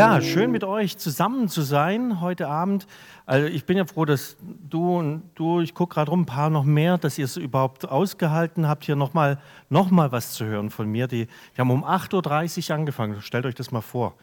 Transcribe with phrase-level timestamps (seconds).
[0.00, 2.86] Ja, schön mit euch zusammen zu sein heute Abend.
[3.26, 6.48] Also ich bin ja froh, dass du und du, ich gucke gerade rum, ein paar
[6.48, 9.38] noch mehr, dass ihr es überhaupt ausgehalten habt, hier nochmal
[9.68, 11.06] noch mal was zu hören von mir.
[11.06, 13.20] Die, die haben um 8.30 Uhr angefangen.
[13.20, 14.14] Stellt euch das mal vor.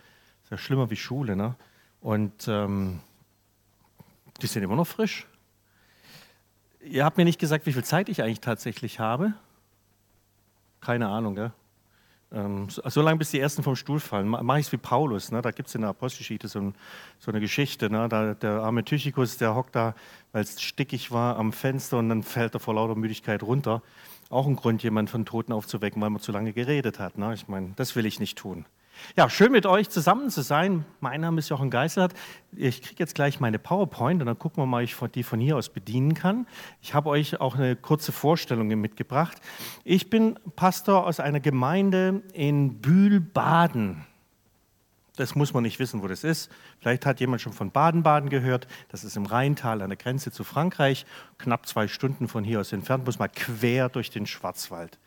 [0.45, 1.53] Ist ja schlimmer wie Schule, ne?
[2.01, 2.99] Und ähm,
[4.41, 5.27] die sind immer noch frisch.
[6.81, 9.33] Ihr habt mir nicht gesagt, wie viel Zeit ich eigentlich tatsächlich habe.
[10.81, 11.51] Keine Ahnung, gell?
[12.31, 14.27] Ähm, so, lange, bis die Ersten vom Stuhl fallen.
[14.27, 15.31] Mache ich es wie Paulus.
[15.31, 15.41] Ne?
[15.41, 16.75] Da gibt es in der Apostelgeschichte so, ein,
[17.19, 17.89] so, eine Geschichte.
[17.89, 18.09] Ne?
[18.09, 19.95] Da, der arme Tychikus, der hockt da,
[20.33, 23.81] weil es stickig war, am Fenster und dann fällt er vor lauter Müdigkeit runter.
[24.29, 27.17] Auch ein Grund, jemanden von Toten aufzuwecken, weil man zu lange geredet hat.
[27.17, 27.33] Ne?
[27.33, 28.65] Ich meine, das will ich nicht tun.
[29.15, 30.85] Ja, schön mit euch zusammen zu sein.
[30.99, 32.13] Mein Name ist Jochen Geisert.
[32.55, 35.39] Ich kriege jetzt gleich meine PowerPoint und dann gucken wir mal, ob ich die von
[35.39, 36.47] hier aus bedienen kann.
[36.81, 39.37] Ich habe euch auch eine kurze Vorstellung mitgebracht.
[39.83, 44.05] Ich bin Pastor aus einer Gemeinde in Bühl-Baden.
[45.15, 46.51] Das muss man nicht wissen, wo das ist.
[46.79, 48.67] Vielleicht hat jemand schon von Baden-Baden gehört.
[48.89, 51.07] Das ist im Rheintal an der Grenze zu Frankreich.
[51.39, 54.99] Knapp zwei Stunden von hier aus entfernt, muss mal quer durch den Schwarzwald.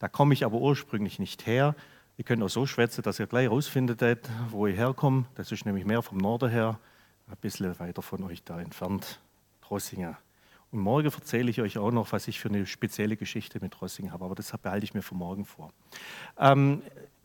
[0.00, 1.76] Da komme ich aber ursprünglich nicht her,
[2.22, 4.00] Ihr könnt auch so schwätzen, dass ihr gleich rausfindet,
[4.48, 5.26] wo ihr herkommt.
[5.34, 6.78] Das ist nämlich mehr vom Norden her,
[7.26, 9.18] ein bisschen weiter von euch da entfernt,
[9.68, 10.16] Rossingen.
[10.70, 14.12] Und morgen erzähle ich euch auch noch, was ich für eine spezielle Geschichte mit Rossingen
[14.12, 15.72] habe, aber das behalte ich mir für morgen vor.
[16.38, 16.82] Ähm,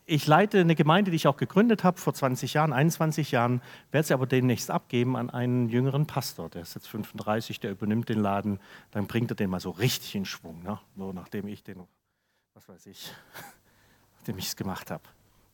[0.08, 4.08] ich leite eine Gemeinde, die ich auch gegründet habe vor 20 Jahren, 21 Jahren, werde
[4.08, 6.50] sie aber demnächst abgeben an einen jüngeren Pastor.
[6.50, 8.60] Der ist jetzt 35, der übernimmt den Laden,
[8.90, 10.80] dann bringt er den mal so richtig in Schwung, ne?
[10.96, 11.84] nur nachdem ich den,
[12.56, 13.14] was weiß ich,
[14.28, 15.04] dem ich es gemacht habe.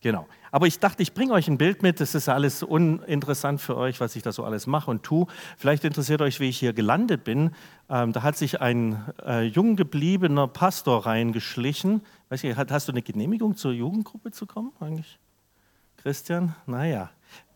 [0.04, 0.28] Genau.
[0.52, 2.02] Aber ich dachte, ich bringe euch ein Bild mit.
[2.02, 5.28] Das ist alles uninteressant für euch, was ich da so alles mache und tue.
[5.58, 7.52] Vielleicht interessiert euch, wie ich hier gelandet bin.
[7.90, 12.02] Ähm, da hat sich ein äh, jung gebliebener Pastor reingeschlichen.
[12.28, 15.20] Weiß ich, hast du eine Genehmigung zur Jugendgruppe zu kommen eigentlich?
[15.96, 16.53] Christian?
[16.66, 17.09] Naja.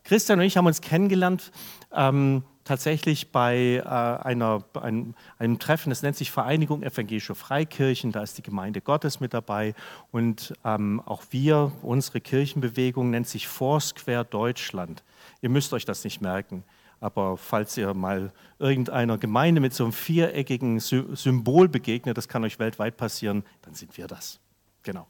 [0.04, 1.52] Christian und ich haben uns kennengelernt.
[1.92, 8.22] Ähm, tatsächlich bei äh, einer, einem, einem, Treffen, das nennt sich Vereinigung Evangelische Freikirchen, da
[8.22, 9.74] ist die Gemeinde Gottes mit dabei
[10.12, 15.02] und ähm, auch wir, unsere Kirchenbewegung nennt sich Foursquare Deutschland.
[15.40, 16.62] Ihr müsst euch das nicht merken,
[17.00, 22.58] aber falls ihr mal irgendeiner Gemeinde mit so einem viereckigen Symbol begegnet, das kann euch
[22.58, 24.40] weltweit passieren, dann sind wir das.
[24.82, 25.06] Genau.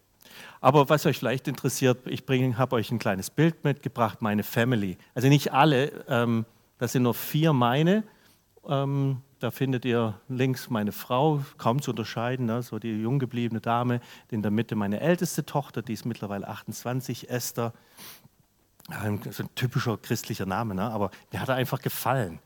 [0.60, 2.22] Aber was euch vielleicht interessiert, ich
[2.56, 4.96] habe euch ein kleines Bild mitgebracht, meine Family.
[5.14, 6.04] Also nicht alle.
[6.08, 6.46] Ähm,
[6.78, 8.04] das sind nur vier meine.
[8.66, 12.62] Ähm, da findet ihr links meine Frau, kaum zu unterscheiden, ne?
[12.62, 14.00] so die jung gebliebene Dame.
[14.30, 17.72] In der Mitte meine älteste Tochter, die ist mittlerweile 28, Esther.
[18.88, 20.90] Ein, so ein typischer christlicher Name, ne?
[20.90, 22.40] aber mir hat er einfach gefallen.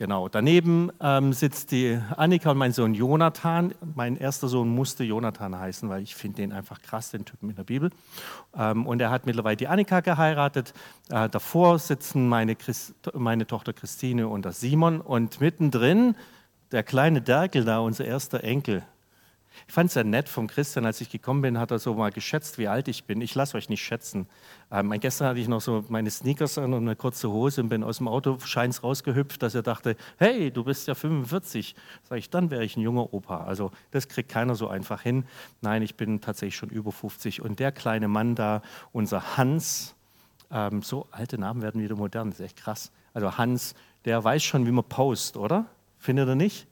[0.00, 3.74] Genau, daneben ähm, sitzt die Annika und mein Sohn Jonathan.
[3.94, 7.56] Mein erster Sohn musste Jonathan heißen, weil ich finde den einfach krass, den Typen in
[7.56, 7.90] der Bibel.
[8.56, 10.72] Ähm, und er hat mittlerweile die Annika geheiratet.
[11.10, 15.02] Äh, davor sitzen meine, Christ meine Tochter Christine und der Simon.
[15.02, 16.14] Und mittendrin
[16.72, 18.82] der kleine Derkel da, unser erster Enkel.
[19.66, 22.10] Ich fand es sehr nett vom Christian, als ich gekommen bin, hat er so mal
[22.10, 23.20] geschätzt, wie alt ich bin.
[23.20, 24.26] Ich lasse euch nicht schätzen.
[24.70, 27.82] Ähm, gestern hatte ich noch so meine Sneakers an und eine kurze Hose und bin
[27.82, 31.74] aus dem Auto scheins rausgehüpft, dass er dachte, hey, du bist ja 45.
[32.08, 33.44] Sag ich, dann wäre ich ein junger Opa.
[33.44, 35.24] Also das kriegt keiner so einfach hin.
[35.60, 37.42] Nein, ich bin tatsächlich schon über 50.
[37.42, 39.94] Und der kleine Mann da, unser Hans,
[40.50, 42.90] ähm, so alte Namen werden wieder modern, das ist echt krass.
[43.14, 45.66] Also Hans, der weiß schon, wie man post, oder?
[45.98, 46.66] Findet ihr nicht?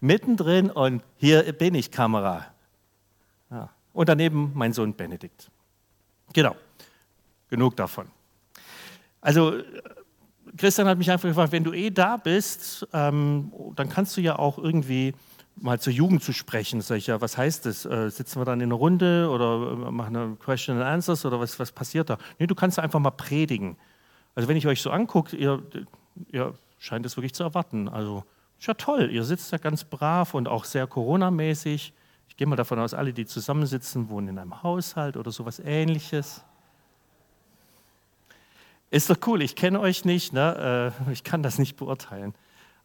[0.00, 2.46] Mittendrin und hier bin ich, Kamera.
[3.50, 3.70] Ja.
[3.92, 5.50] Und daneben mein Sohn Benedikt.
[6.32, 6.54] Genau,
[7.48, 8.08] genug davon.
[9.20, 9.54] Also
[10.56, 14.38] Christian hat mich einfach gefragt, wenn du eh da bist, ähm, dann kannst du ja
[14.38, 15.14] auch irgendwie
[15.56, 16.80] mal zur Jugend zu sprechen.
[16.80, 17.84] Sag ich ja, was heißt das?
[17.84, 21.40] Äh, sitzen wir dann in einer Runde oder äh, machen eine Question and Answers oder
[21.40, 22.18] was, was passiert da?
[22.38, 23.76] Nee, du kannst einfach mal predigen.
[24.34, 25.62] Also wenn ich euch so angucke, ihr,
[26.30, 27.88] ihr scheint es wirklich zu erwarten.
[27.88, 28.24] Also
[28.58, 31.92] ist ja toll, ihr sitzt da ganz brav und auch sehr Corona-mäßig.
[32.28, 36.44] Ich gehe mal davon aus, alle, die zusammensitzen, wohnen in einem Haushalt oder sowas ähnliches.
[38.90, 40.94] Ist doch cool, ich kenne euch nicht, ne?
[41.08, 42.34] Äh, ich kann das nicht beurteilen.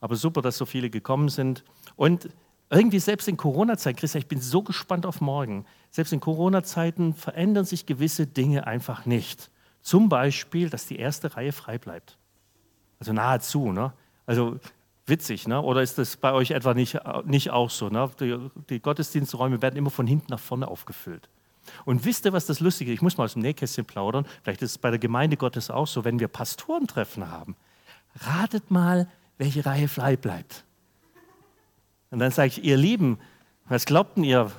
[0.01, 1.63] Aber super, dass so viele gekommen sind.
[1.95, 2.29] Und
[2.69, 5.65] irgendwie selbst in Corona-Zeiten, Christian, ich bin so gespannt auf morgen.
[5.91, 9.49] Selbst in Corona-Zeiten verändern sich gewisse Dinge einfach nicht.
[9.81, 12.17] Zum Beispiel, dass die erste Reihe frei bleibt.
[12.99, 13.71] Also nahezu.
[13.71, 13.93] Ne?
[14.25, 14.59] Also
[15.05, 15.61] witzig, ne?
[15.61, 17.89] oder ist das bei euch etwa nicht, nicht auch so?
[17.89, 18.09] Ne?
[18.19, 18.37] Die,
[18.69, 21.29] die, Gottesdiensträume werden immer von hinten nach vorne aufgefüllt.
[21.85, 22.95] Und wisst ihr, was das Lustige ist?
[22.95, 24.25] Ich muss mal aus dem Nähkästchen plaudern.
[24.43, 27.55] Vielleicht ist es bei der Gemeinde Gottes auch so, wenn wir Pastorentreffen haben.
[28.15, 29.07] Ratet mal,
[29.37, 30.65] welche Reihe frei bleibt.
[32.11, 33.17] Und dann sage ich, ihr Lieben,
[33.69, 34.51] Was glaubten ihr?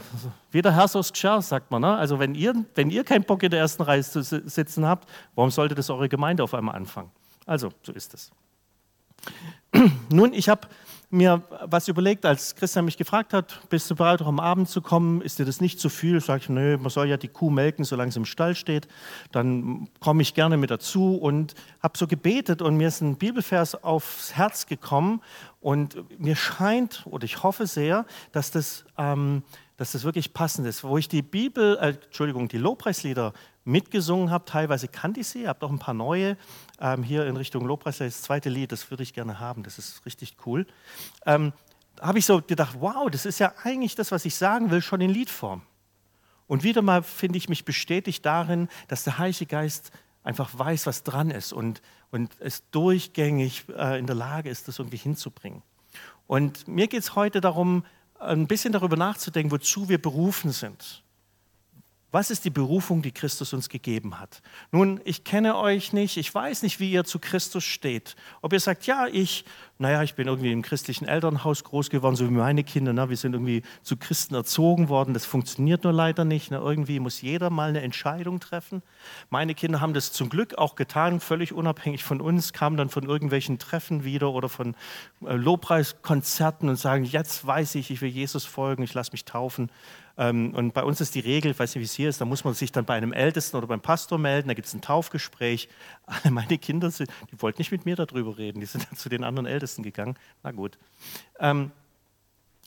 [0.50, 1.82] Wie der Herr aus Gscher, sagt man.
[1.82, 1.94] Ne?
[1.94, 5.50] Also wenn ihr, wenn ihr keinen Bock in der ersten Reihe zu sitzen habt, warum
[5.50, 7.10] sollte das eure Gemeinde auf einmal anfangen?
[7.44, 8.30] Also, so ist es.
[10.10, 10.68] Nun, ich habe
[11.14, 14.82] mir was überlegt, als Christian mich gefragt hat, bist du bereit, auch am Abend zu
[14.82, 15.22] kommen?
[15.22, 16.20] Ist dir das nicht zu viel?
[16.20, 18.88] Sag ich, nö, man soll ja die Kuh melken, solange sie im Stall steht.
[19.32, 23.82] Dann komme ich gerne mit dazu und habe so gebetet und mir ist ein Bibelvers
[23.82, 25.22] aufs Herz gekommen
[25.60, 29.44] und mir scheint, oder ich hoffe sehr, dass das, ähm,
[29.76, 30.84] dass das wirklich passend ist.
[30.84, 33.32] Wo ich die Bibel, äh, Entschuldigung, die Lobpreislieder
[33.64, 36.36] mitgesungen habe, teilweise kannte ich sie, habe auch ein paar neue
[36.80, 37.98] ähm, hier in Richtung Lobpreis.
[37.98, 40.66] Das zweite Lied, das würde ich gerne haben, das ist richtig cool.
[41.26, 41.52] Ähm,
[42.00, 45.00] habe ich so gedacht, wow, das ist ja eigentlich das, was ich sagen will, schon
[45.00, 45.62] in Liedform.
[46.46, 51.02] Und wieder mal finde ich mich bestätigt darin, dass der Heilige Geist einfach weiß, was
[51.02, 51.80] dran ist und,
[52.10, 55.62] und es durchgängig äh, in der Lage ist, das irgendwie hinzubringen.
[56.26, 57.84] Und mir geht es heute darum,
[58.18, 61.03] ein bisschen darüber nachzudenken, wozu wir berufen sind.
[62.14, 64.40] Was ist die Berufung, die Christus uns gegeben hat?
[64.70, 68.14] Nun, ich kenne euch nicht, ich weiß nicht, wie ihr zu Christus steht.
[68.40, 69.44] Ob ihr sagt, ja, ich,
[69.78, 73.10] naja, ich bin irgendwie im christlichen Elternhaus groß geworden, so wie meine Kinder, ne?
[73.10, 76.52] wir sind irgendwie zu Christen erzogen worden, das funktioniert nur leider nicht.
[76.52, 76.58] Ne?
[76.58, 78.84] Irgendwie muss jeder mal eine Entscheidung treffen.
[79.28, 83.02] Meine Kinder haben das zum Glück auch getan, völlig unabhängig von uns, kamen dann von
[83.02, 84.76] irgendwelchen Treffen wieder oder von
[85.26, 89.68] äh, Lobpreiskonzerten und sagen, jetzt weiß ich, ich will Jesus folgen, ich lasse mich taufen.
[90.16, 92.24] Ähm, und bei uns ist die Regel, ich weiß nicht, wie es hier ist, da
[92.24, 94.80] muss man sich dann bei einem Ältesten oder beim Pastor melden, da gibt es ein
[94.80, 95.68] Taufgespräch.
[96.06, 99.08] Alle meine Kinder, sind, die wollten nicht mit mir darüber reden, die sind dann zu
[99.08, 100.16] den anderen Ältesten gegangen.
[100.42, 100.78] Na gut.
[101.40, 101.72] Ähm,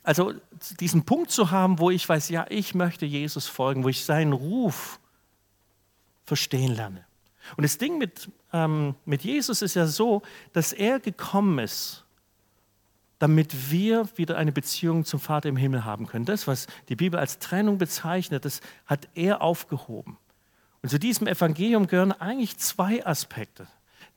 [0.04, 0.34] also
[0.80, 4.34] diesen Punkt zu haben, wo ich weiß, ja, ich möchte Jesus folgen, wo ich seinen
[4.34, 5.00] Ruf
[6.24, 7.06] verstehen lerne.
[7.56, 10.22] Und das Ding mit, ähm, mit Jesus ist ja so,
[10.54, 12.06] dass er gekommen ist,
[13.20, 16.26] damit wir wieder eine Beziehung zum Vater im Himmel haben können.
[16.26, 20.18] Das, was die Bibel als Trennung bezeichnet, das hat er aufgehoben.
[20.82, 23.68] Und zu diesem Evangelium gehören eigentlich zwei Aspekte.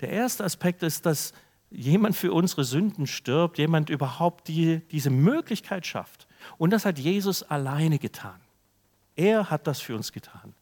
[0.00, 1.32] Der erste Aspekt ist, dass
[1.70, 6.26] jemand für unsere Sünden stirbt, jemand überhaupt die, diese Möglichkeit schafft.
[6.58, 8.40] Und das hat Jesus alleine getan.
[9.16, 10.54] Er hat das für uns getan.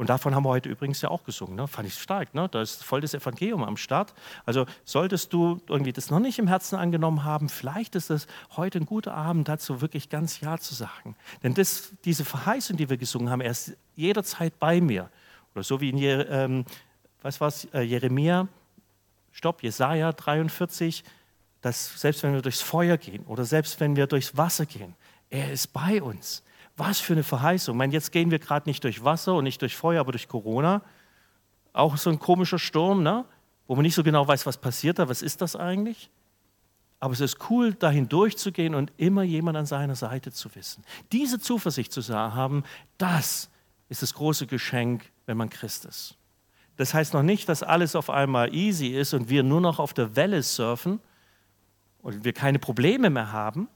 [0.00, 1.56] Und davon haben wir heute übrigens ja auch gesungen.
[1.56, 1.68] Ne?
[1.68, 2.32] Fand ich stark.
[2.34, 2.48] Ne?
[2.48, 4.14] Da ist voll das Evangelium am Start.
[4.46, 8.26] Also solltest du irgendwie das noch nicht im Herzen angenommen haben, vielleicht ist es
[8.56, 11.16] heute ein guter Abend dazu, wirklich ganz Ja zu sagen.
[11.42, 15.10] Denn das, diese Verheißung, die wir gesungen haben, er ist jederzeit bei mir.
[15.54, 16.64] Oder so wie in ähm,
[17.20, 18.48] was war's, äh, Jeremia,
[19.32, 21.04] stopp, Jesaja 43,
[21.60, 24.94] dass selbst wenn wir durchs Feuer gehen oder selbst wenn wir durchs Wasser gehen,
[25.28, 26.42] er ist bei uns.
[26.80, 27.74] Was für eine Verheißung.
[27.74, 30.28] Ich meine, jetzt gehen wir gerade nicht durch Wasser und nicht durch Feuer, aber durch
[30.28, 30.80] Corona.
[31.74, 33.26] Auch so ein komischer Sturm, ne?
[33.66, 36.08] wo man nicht so genau weiß, was passiert da, was ist das eigentlich?
[36.98, 40.82] Aber es ist cool, dahin durchzugehen und immer jemand an seiner Seite zu wissen.
[41.12, 42.64] Diese Zuversicht zu haben,
[42.96, 43.50] das
[43.90, 46.16] ist das große Geschenk, wenn man Christ ist.
[46.78, 49.92] Das heißt noch nicht, dass alles auf einmal easy ist und wir nur noch auf
[49.92, 50.98] der Welle surfen
[52.00, 53.68] und wir keine Probleme mehr haben,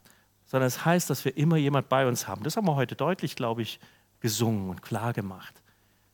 [0.46, 2.42] sondern es heißt, dass wir immer jemand bei uns haben.
[2.42, 3.80] Das haben wir heute deutlich, glaube ich,
[4.20, 5.62] gesungen und klar gemacht.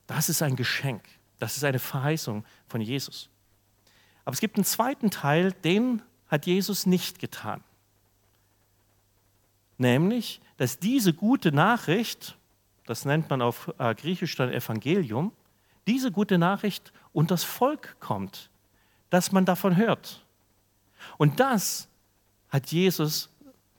[0.07, 1.03] Das ist ein Geschenk.
[1.39, 3.29] Das ist eine Verheißung von Jesus.
[4.25, 7.63] Aber es gibt einen zweiten Teil, den hat Jesus nicht getan.
[9.77, 12.37] Nämlich, dass diese gute Nachricht,
[12.85, 15.31] das nennt man auf äh, Griechisch dann Evangelium,
[15.87, 18.51] diese gute Nachricht unter das Volk kommt,
[19.09, 20.23] dass man davon hört.
[21.17, 21.87] Und das
[22.49, 23.29] hat Jesus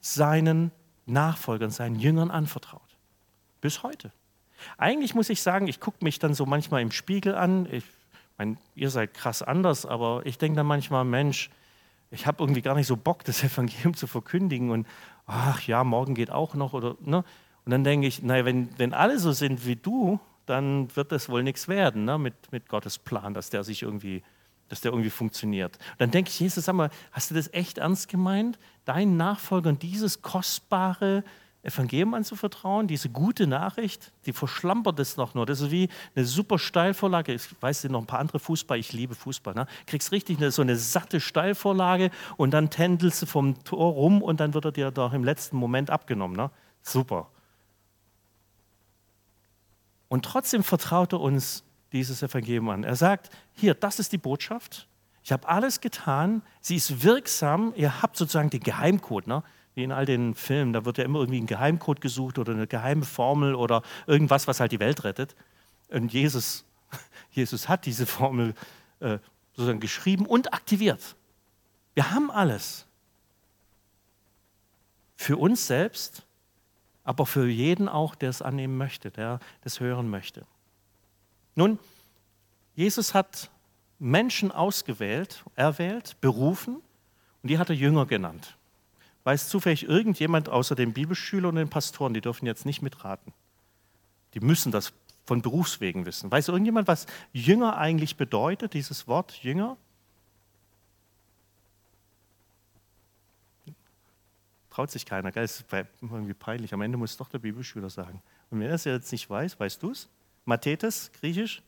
[0.03, 0.73] seinen
[1.07, 2.83] Nachfolgern, seinen Jüngern anvertraut.
[3.63, 4.13] Bis heute.
[4.77, 7.67] Eigentlich muss ich sagen, ich gucke mich dann so manchmal im Spiegel an.
[7.73, 7.85] Ich
[8.37, 11.51] meine, ihr seid krass anders, aber ich denke dann manchmal, Mensch,
[12.11, 14.87] ich habe irgendwie gar nicht so Bock, das Evangelium zu verkündigen und
[15.27, 17.25] ach ja, morgen geht auch noch oder ne?
[17.65, 21.29] Und dann denke ich, naja, wenn, wenn alle so sind wie du, dann wird das
[21.29, 22.19] wohl nichts werden ne?
[22.19, 24.25] mit, mit Gottes Plan, dass der sich irgendwie
[24.73, 25.77] dass der irgendwie funktioniert.
[25.77, 29.79] Und dann denke ich, Jesus, sag mal, hast du das echt ernst gemeint, deinen Nachfolgern
[29.79, 31.25] dieses kostbare
[31.63, 35.45] Evangelium anzuvertrauen, diese gute Nachricht, die verschlampert es noch nur.
[35.45, 37.35] Das ist wie eine super Steilvorlage.
[37.35, 39.53] Ich weiß noch ein paar andere Fußball, ich liebe Fußball.
[39.53, 39.67] Ne?
[39.85, 44.41] Kriegst richtig eine, so eine satte Steilvorlage und dann tändelst du vom Tor rum und
[44.41, 46.35] dann wird er dir doch im letzten Moment abgenommen.
[46.35, 46.51] Ne?
[46.81, 47.29] Super.
[50.09, 51.63] Und trotzdem vertraut er uns
[51.93, 52.85] dieses Evangelium an.
[52.85, 54.89] Er sagt, hier, das ist die Botschaft.
[55.23, 56.43] Ich habe alles getan.
[56.61, 57.73] Sie ist wirksam.
[57.77, 59.43] Ihr habt sozusagen den Geheimcode, ne?
[59.75, 60.73] wie in all den Filmen.
[60.73, 64.61] Da wird ja immer irgendwie ein Geheimcode gesucht oder eine geheime Formel oder irgendwas, was
[64.61, 65.37] halt die Welt rettet.
[65.89, 66.65] Und Jesus,
[67.31, 68.55] Jesus hat diese Formel
[69.01, 69.19] äh,
[69.53, 71.17] sozusagen geschrieben und aktiviert.
[71.95, 72.87] Wir haben alles.
[75.17, 76.27] Für uns selbst
[77.05, 80.47] aber für jeden auch, der es annehmen möchte, der das hören möchte.
[81.55, 81.79] Nun,
[82.75, 83.51] Jesus hat
[83.99, 86.77] Menschen ausgewählt, erwählt, berufen
[87.43, 88.57] und die hat er Jünger genannt.
[89.25, 93.33] Weiß zufällig irgendjemand außer den Bibelschülern und den Pastoren, die dürfen jetzt nicht mitraten.
[94.35, 94.93] Die müssen das
[95.25, 96.31] von Berufswegen wissen.
[96.31, 99.77] Weiß irgendjemand, was Jünger eigentlich bedeutet, dieses Wort Jünger?
[104.71, 105.43] Traut sich keiner, gell?
[105.43, 105.67] Das ist
[106.01, 106.73] irgendwie peinlich.
[106.73, 108.23] Am Ende muss doch der Bibelschüler sagen.
[108.51, 110.09] Und wenn er es jetzt nicht weiß, weißt du es?
[110.45, 111.63] Mathetes, Griechisch?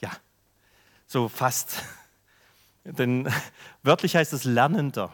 [0.00, 0.10] Ja,
[1.06, 1.82] so fast.
[2.84, 3.28] Denn
[3.82, 5.12] wörtlich heißt es Lernender.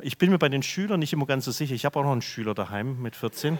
[0.00, 1.74] Ich bin mir bei den Schülern nicht immer ganz so sicher.
[1.74, 3.58] Ich habe auch noch einen Schüler daheim mit 14.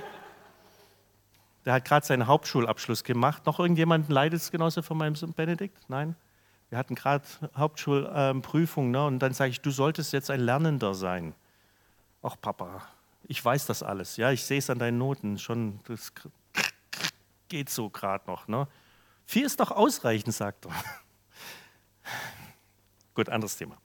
[1.64, 3.44] Der hat gerade seinen Hauptschulabschluss gemacht.
[3.44, 5.78] Noch irgendjemand Leidensgenosse von meinem Sohn Benedikt?
[5.88, 6.16] Nein?
[6.70, 7.24] Wir hatten gerade
[7.56, 9.04] Hauptschulprüfung ne?
[9.06, 11.34] und dann sage ich, du solltest jetzt ein Lernender sein.
[12.22, 12.82] Ach Papa,
[13.24, 14.16] ich weiß das alles.
[14.16, 15.80] Ja, ich sehe es an deinen Noten schon.
[15.84, 16.12] Das
[17.48, 18.48] geht so gerade noch.
[18.48, 18.68] Ne?
[19.26, 20.72] Vier ist doch ausreichend, sagt er.
[23.14, 23.76] Gut, anderes Thema.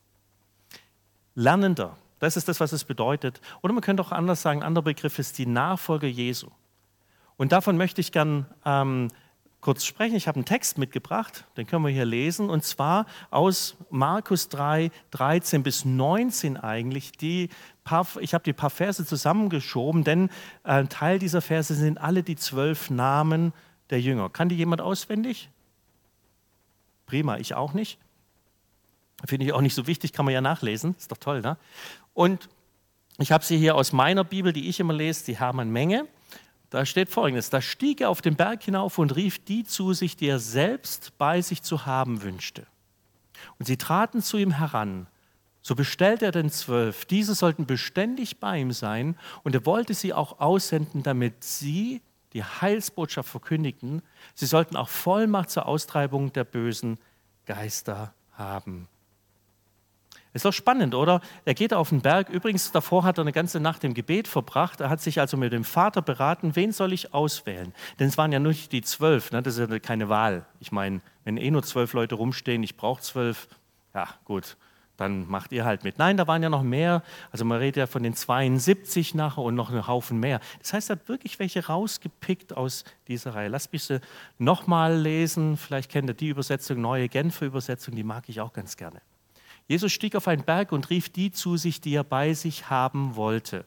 [1.36, 3.42] Lernender, das ist das, was es bedeutet.
[3.62, 6.50] Oder man könnte auch anders sagen, ein anderer Begriff ist die Nachfolger Jesu.
[7.36, 9.10] Und davon möchte ich gern ähm,
[9.64, 10.16] kurz sprechen.
[10.16, 14.92] Ich habe einen Text mitgebracht, den können wir hier lesen, und zwar aus Markus 3,
[15.12, 17.14] 13 bis 19 eigentlich.
[17.14, 17.50] Die
[17.86, 20.30] paar, ich habe die paar Verse zusammengeschoben, denn
[20.64, 23.54] ein Teil dieser Verse sind alle die zwölf Namen
[23.90, 24.30] der Jünger.
[24.30, 25.50] Kann die jemand auswendig?
[27.06, 28.00] Prima, ich auch nicht.
[29.26, 30.94] Finde ich auch nicht so wichtig, kann man ja nachlesen.
[31.00, 31.58] Ist doch toll, ne?
[32.14, 32.50] Und
[33.18, 36.06] ich habe sie hier aus meiner Bibel, die ich immer lese, die Hermann Menge.
[36.74, 40.18] Da steht folgendes: Da stieg er auf den Berg hinauf und rief die zu sich,
[40.18, 42.66] die er selbst bei sich zu haben wünschte.
[43.60, 45.06] Und sie traten zu ihm heran.
[45.62, 47.06] So bestellte er den Zwölf.
[47.06, 49.20] Diese sollten beständig bei ihm sein.
[49.44, 52.02] Und er wollte sie auch aussenden, damit sie
[52.34, 54.02] die Heilsbotschaft verkündigten.
[54.34, 56.98] Sie sollten auch Vollmacht zur Austreibung der bösen
[57.46, 58.88] Geister haben.
[60.34, 61.22] Ist doch spannend, oder?
[61.46, 62.30] Er geht auf den Berg.
[62.30, 64.82] Übrigens, davor hat er eine ganze Nacht im Gebet verbracht.
[64.82, 67.72] Er hat sich also mit dem Vater beraten, wen soll ich auswählen?
[68.00, 69.44] Denn es waren ja nur die zwölf, ne?
[69.44, 70.46] das ist ja keine Wahl.
[70.60, 73.48] Ich meine, wenn eh nur zwölf Leute rumstehen, ich brauche zwölf,
[73.94, 74.58] ja gut,
[74.98, 76.00] dann macht ihr halt mit.
[76.00, 77.04] Nein, da waren ja noch mehr.
[77.32, 80.40] Also man redet ja von den 72 nachher und noch einen Haufen mehr.
[80.60, 83.50] Das heißt, er hat wirklich welche rausgepickt aus dieser Reihe.
[83.50, 84.02] Lasst mich sie
[84.40, 85.58] nochmal lesen.
[85.58, 89.02] Vielleicht kennt ihr die Übersetzung, neue Genfer Übersetzung, die mag ich auch ganz gerne.
[89.68, 93.16] Jesus stieg auf einen Berg und rief die zu sich, die er bei sich haben
[93.16, 93.66] wollte.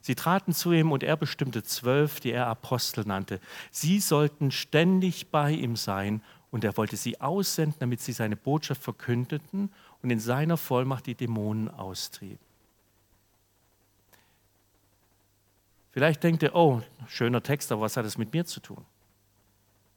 [0.00, 3.40] Sie traten zu ihm und er bestimmte zwölf, die er Apostel nannte.
[3.70, 8.82] Sie sollten ständig bei ihm sein und er wollte sie aussenden, damit sie seine Botschaft
[8.82, 9.70] verkündeten
[10.02, 12.38] und in seiner Vollmacht die Dämonen austrieben.
[15.90, 18.84] Vielleicht denkt ihr, oh, schöner Text, aber was hat es mit mir zu tun?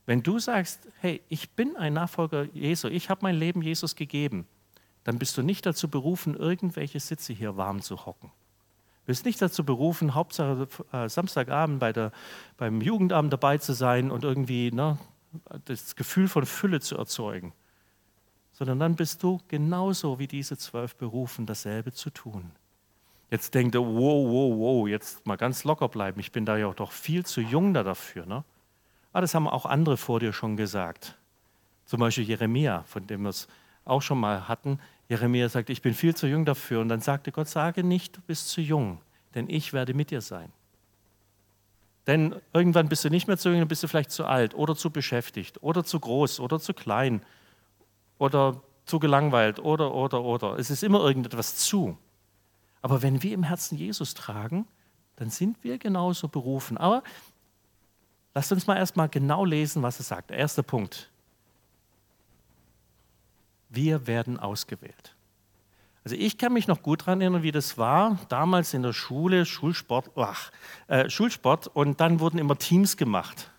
[0.06, 4.48] Wenn du sagst, hey, ich bin ein Nachfolger Jesu, ich habe mein Leben Jesus gegeben,
[5.04, 8.32] dann bist du nicht dazu berufen, irgendwelche Sitze hier warm zu hocken.
[9.02, 12.12] Du bist nicht dazu berufen, Hauptsache äh, Samstagabend bei der,
[12.58, 15.00] beim Jugendabend dabei zu sein und irgendwie ne,
[15.66, 17.54] das Gefühl von Fülle zu erzeugen.
[18.54, 22.52] Sondern dann bist du genauso wie diese zwölf berufen, dasselbe zu tun.
[23.32, 26.20] Jetzt denkt er, wow, wow, wow, jetzt mal ganz locker bleiben.
[26.20, 28.26] Ich bin da ja auch doch viel zu jung da dafür.
[28.26, 28.36] Ne?
[28.36, 28.46] Aber
[29.14, 31.18] ah, das haben auch andere vor dir schon gesagt.
[31.86, 33.48] Zum Beispiel Jeremia, von dem wir es
[33.86, 34.80] auch schon mal hatten.
[35.10, 36.82] Jeremia sagt, ich bin viel zu jung dafür.
[36.82, 39.02] Und dann sagte Gott, sage nicht, du bist zu jung,
[39.36, 40.52] denn ich werde mit dir sein.
[42.08, 44.76] Denn irgendwann bist du nicht mehr zu jung, dann bist du vielleicht zu alt oder
[44.76, 47.22] zu beschäftigt oder zu groß oder zu klein
[48.18, 50.58] oder zu gelangweilt oder, oder, oder.
[50.58, 51.98] Es ist immer irgendetwas zu.
[52.82, 54.68] Aber wenn wir im Herzen Jesus tragen,
[55.18, 56.78] dann sind wir genauso berufen.
[56.78, 57.04] Aber
[58.34, 60.32] lasst uns mal erstmal genau lesen, was er sagt.
[60.32, 61.11] Erster Punkt.
[63.72, 65.16] Wir werden ausgewählt.
[66.04, 69.46] Also ich kann mich noch gut daran erinnern, wie das war, damals in der Schule,
[69.46, 70.52] Schulsport, ach,
[70.88, 73.52] äh, Schulsport und dann wurden immer Teams gemacht.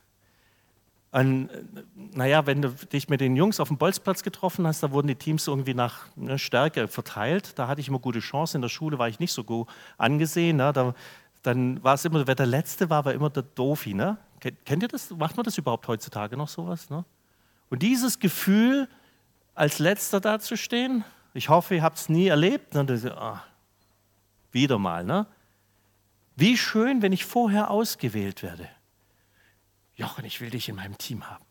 [1.12, 1.50] Und,
[1.94, 5.14] naja, wenn du dich mit den Jungs auf dem Bolzplatz getroffen hast, da wurden die
[5.14, 7.58] Teams irgendwie nach ne, Stärke verteilt.
[7.58, 8.56] Da hatte ich immer gute Chancen.
[8.56, 10.56] In der Schule war ich nicht so gut angesehen.
[10.56, 10.72] Ne?
[10.72, 10.94] Da,
[11.42, 13.92] dann war es immer, wer der Letzte war, war immer der Dofi.
[13.92, 14.16] Ne?
[14.64, 15.10] Kennt ihr das?
[15.10, 16.88] Macht man das überhaupt heutzutage noch sowas?
[16.88, 17.04] Ne?
[17.68, 18.88] Und dieses Gefühl,
[19.54, 21.04] als Letzter dazustehen.
[21.34, 22.74] Ich hoffe, ihr habt es nie erlebt.
[22.74, 22.86] Ne?
[23.16, 23.42] Ah,
[24.50, 25.04] wieder mal.
[25.04, 25.26] Ne?
[26.36, 28.68] Wie schön, wenn ich vorher ausgewählt werde.
[29.94, 31.44] Jochen, ich will dich in meinem Team haben.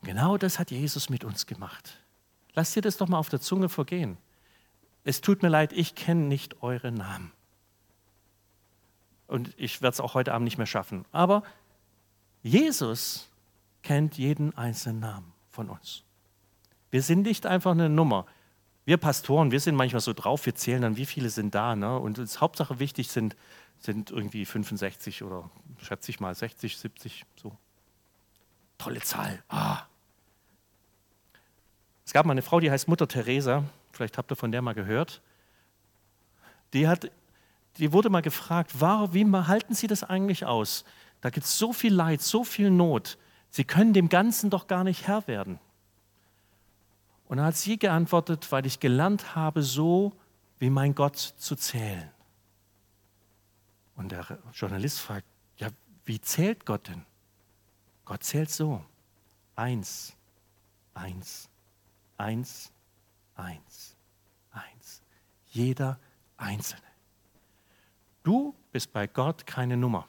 [0.00, 1.98] Und genau das hat Jesus mit uns gemacht.
[2.54, 4.18] Lasst dir das doch mal auf der Zunge vergehen.
[5.04, 7.32] Es tut mir leid, ich kenne nicht eure Namen.
[9.26, 11.04] Und ich werde es auch heute Abend nicht mehr schaffen.
[11.12, 11.42] Aber
[12.42, 13.28] Jesus
[13.82, 16.04] kennt jeden einzelnen Namen von uns.
[16.90, 18.26] Wir sind nicht einfach eine Nummer.
[18.84, 21.74] Wir Pastoren, wir sind manchmal so drauf, wir zählen dann, wie viele sind da.
[21.74, 21.98] Ne?
[21.98, 23.34] Und es Hauptsache wichtig sind,
[23.80, 25.50] sind irgendwie 65 oder
[25.82, 27.56] schätze ich mal 60, 70, so.
[28.78, 29.42] Tolle Zahl.
[29.48, 29.84] Ah.
[32.04, 33.64] Es gab mal eine Frau, die heißt Mutter Teresa.
[33.92, 35.22] Vielleicht habt ihr von der mal gehört.
[36.74, 37.10] Die, hat,
[37.78, 40.84] die wurde mal gefragt, warum, wie halten Sie das eigentlich aus?
[41.22, 43.16] Da gibt es so viel Leid, so viel Not.
[43.56, 45.58] Sie können dem Ganzen doch gar nicht Herr werden.
[47.26, 50.12] Und dann hat sie geantwortet, weil ich gelernt habe, so
[50.58, 52.10] wie mein Gott zu zählen.
[53.94, 55.68] Und der Journalist fragt, ja,
[56.04, 57.06] wie zählt Gott denn?
[58.04, 58.84] Gott zählt so.
[59.54, 60.14] Eins,
[60.92, 61.48] eins,
[62.18, 62.70] eins,
[63.36, 63.96] eins,
[64.50, 65.00] eins.
[65.46, 65.98] Jeder
[66.36, 66.82] Einzelne.
[68.22, 70.06] Du bist bei Gott keine Nummer.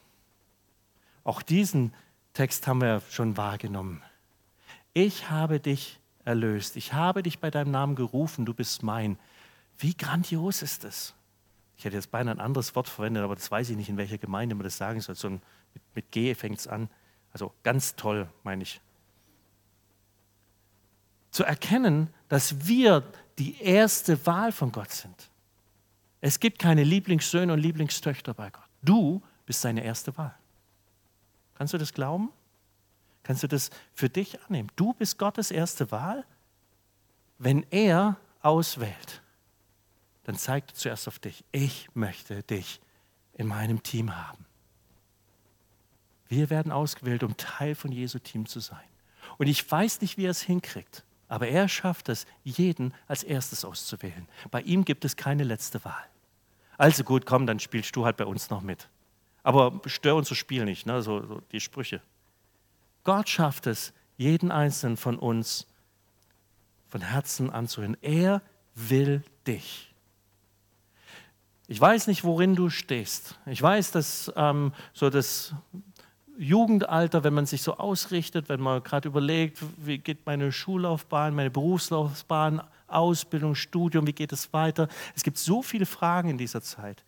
[1.24, 1.94] Auch diesen
[2.38, 4.03] Text haben wir schon wahrgenommen.
[4.94, 6.75] Ich habe dich erlöst.
[6.75, 9.17] Ich habe dich bei deinem Namen gerufen, du bist mein.
[9.79, 11.15] Wie grandios ist das?
[11.77, 14.20] Ich hätte jetzt beinahe ein anderes Wort verwendet, aber das weiß ich nicht, in welcher
[14.20, 15.15] Gemeinde man das sagen soll.
[15.15, 15.41] So mit,
[15.96, 16.91] mit G fängt es an.
[17.34, 18.82] Also ganz toll, meine ich.
[21.32, 23.01] Zu erkennen, dass wir
[23.39, 25.32] die erste Wahl von Gott sind.
[26.22, 28.70] Es gibt keine Lieblingssöhne und Lieblingstöchter bei Gott.
[28.84, 30.36] Du bist seine erste Wahl.
[31.57, 32.31] Kannst du das glauben?
[33.23, 34.71] Kannst du das für dich annehmen?
[34.75, 36.23] Du bist Gottes erste Wahl.
[37.39, 39.23] Wenn er auswählt,
[40.23, 41.43] dann zeigt er zuerst auf dich.
[41.51, 42.79] Ich möchte dich
[43.33, 44.45] in meinem Team haben.
[46.27, 48.77] Wir werden ausgewählt, um Teil von Jesu Team zu sein.
[49.39, 53.65] Und ich weiß nicht, wie er es hinkriegt, aber er schafft es, jeden als erstes
[53.65, 54.27] auszuwählen.
[54.51, 56.05] Bei ihm gibt es keine letzte Wahl.
[56.77, 58.89] Also gut, komm, dann spielst du halt bei uns noch mit.
[59.48, 61.01] Aber stör unser Spiel nicht, ne?
[61.01, 62.01] so, so die Sprüche.
[63.05, 65.68] Gott schafft es, jeden einzelnen von uns
[66.90, 67.96] von Herzen anzuhören.
[68.01, 68.42] Er
[68.75, 69.96] will dich.
[71.68, 73.40] Ich weiß nicht, worin du stehst.
[73.46, 75.55] Ich weiß, dass ähm, so das
[76.38, 81.51] Jugendalter, wenn man sich so ausrichtet, wenn man gerade überlegt, wie geht meine Schullaufbahn, meine
[81.51, 84.90] Berufslaufbahn, Ausbildung, Studium, wie geht es weiter?
[85.16, 87.05] Es gibt so viele Fragen in dieser Zeit.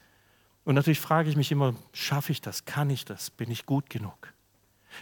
[0.70, 2.64] Und natürlich frage ich mich immer, schaffe ich das?
[2.64, 3.32] Kann ich das?
[3.32, 4.36] Bin ich gut genug?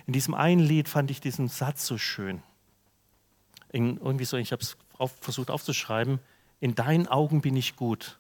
[0.06, 2.42] In diesem einen Lied fand ich diesen Satz so schön.
[3.74, 6.20] In, irgendwie so, ich habe es auf, versucht aufzuschreiben,
[6.62, 8.18] in deinen Augen bin ich gut.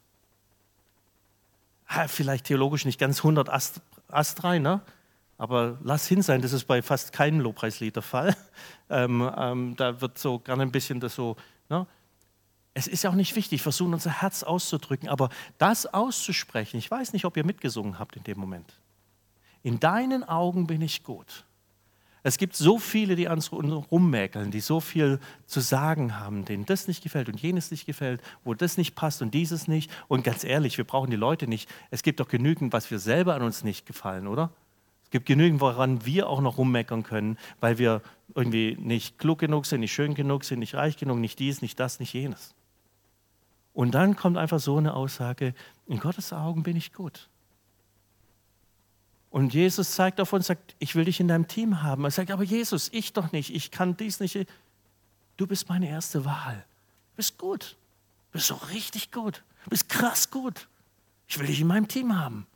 [1.87, 3.79] Ha, vielleicht theologisch nicht ganz 100 Ast,
[4.09, 4.81] astrein, ne?
[5.37, 8.35] aber lass hin sein, das ist bei fast keinem Lobpreislied der Fall.
[8.89, 11.35] Ähm, ähm, da wird so gerne ein bisschen das so,
[11.69, 11.85] ne?
[12.77, 17.11] Es ist ja auch nicht wichtig, versuchen unser Herz auszudrücken, aber das auszusprechen, ich weiß
[17.11, 18.79] nicht, ob ihr mitgesungen habt in dem Moment.
[19.63, 21.45] In deinen Augen bin ich gut.
[22.21, 26.67] Es gibt so viele, die an uns rummäkeln, die so viel zu sagen haben, denen
[26.67, 29.89] das nicht gefällt und jenes nicht gefällt, wo das nicht passt und dieses nicht.
[30.07, 31.67] Und ganz ehrlich, wir brauchen die Leute nicht.
[31.89, 34.51] Es gibt doch genügend, was wir selber an uns nicht gefallen, oder?
[35.03, 38.03] Es gibt genügend, woran wir auch noch rummeckern können, weil wir
[38.35, 41.79] irgendwie nicht klug genug sind, nicht schön genug sind, nicht reich genug, nicht dies, nicht
[41.79, 42.53] das, nicht jenes.
[43.77, 45.53] Und dann kommt einfach so eine Aussage,
[45.85, 47.29] in Gottes Augen bin ich gut.
[49.29, 52.03] Und Jesus zeigt auf uns, sagt, ich will dich in deinem Team haben.
[52.03, 54.47] Er sagt, aber Jesus, ich doch nicht, ich kann dies nicht.
[55.37, 56.65] Du bist meine erste Wahl.
[57.11, 57.77] Du bist gut.
[58.31, 59.43] Du bist so richtig gut.
[59.65, 60.67] Du bist krass gut.
[61.27, 62.47] Ich will dich in meinem Team haben.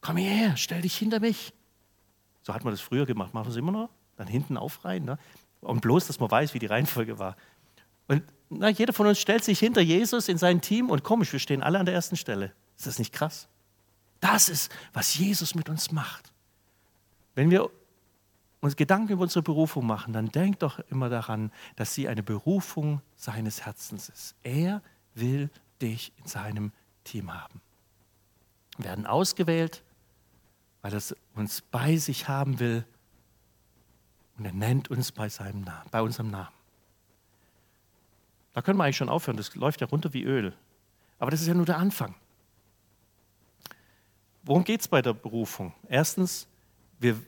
[0.00, 1.52] Komm hierher, stell dich hinter mich.
[2.44, 3.34] So hat man das früher gemacht.
[3.34, 3.90] Machen wir es immer noch?
[4.14, 5.04] Dann hinten aufreihen.
[5.04, 5.18] Ne?
[5.62, 7.34] Und bloß, dass man weiß, wie die Reihenfolge war.
[8.06, 11.38] Und na, jeder von uns stellt sich hinter Jesus in sein Team und komisch, wir
[11.38, 12.52] stehen alle an der ersten Stelle.
[12.76, 13.48] Ist das nicht krass?
[14.18, 16.32] Das ist, was Jesus mit uns macht.
[17.36, 17.70] Wenn wir
[18.60, 23.00] uns Gedanken über unsere Berufung machen, dann denkt doch immer daran, dass sie eine Berufung
[23.16, 24.34] seines Herzens ist.
[24.42, 24.82] Er
[25.14, 25.48] will
[25.80, 26.72] dich in seinem
[27.04, 27.60] Team haben.
[28.76, 29.82] Wir werden ausgewählt,
[30.82, 31.02] weil er
[31.34, 32.84] uns bei sich haben will
[34.36, 36.59] und er nennt uns bei, seinem Namen, bei unserem Namen.
[38.52, 40.52] Da können wir eigentlich schon aufhören, das läuft ja runter wie Öl.
[41.18, 42.14] Aber das ist ja nur der Anfang.
[44.42, 45.74] Worum geht es bei der Berufung?
[45.88, 46.48] Erstens,
[46.98, 47.20] wir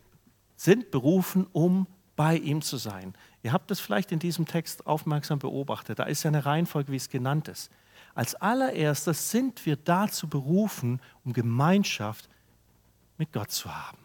[0.56, 3.14] sind berufen, um bei ihm zu sein.
[3.42, 5.98] Ihr habt das vielleicht in diesem Text aufmerksam beobachtet.
[5.98, 7.70] Da ist ja eine Reihenfolge, wie es genannt ist.
[8.14, 12.28] Als allererstes sind wir dazu berufen, um Gemeinschaft
[13.16, 13.98] mit Gott zu haben.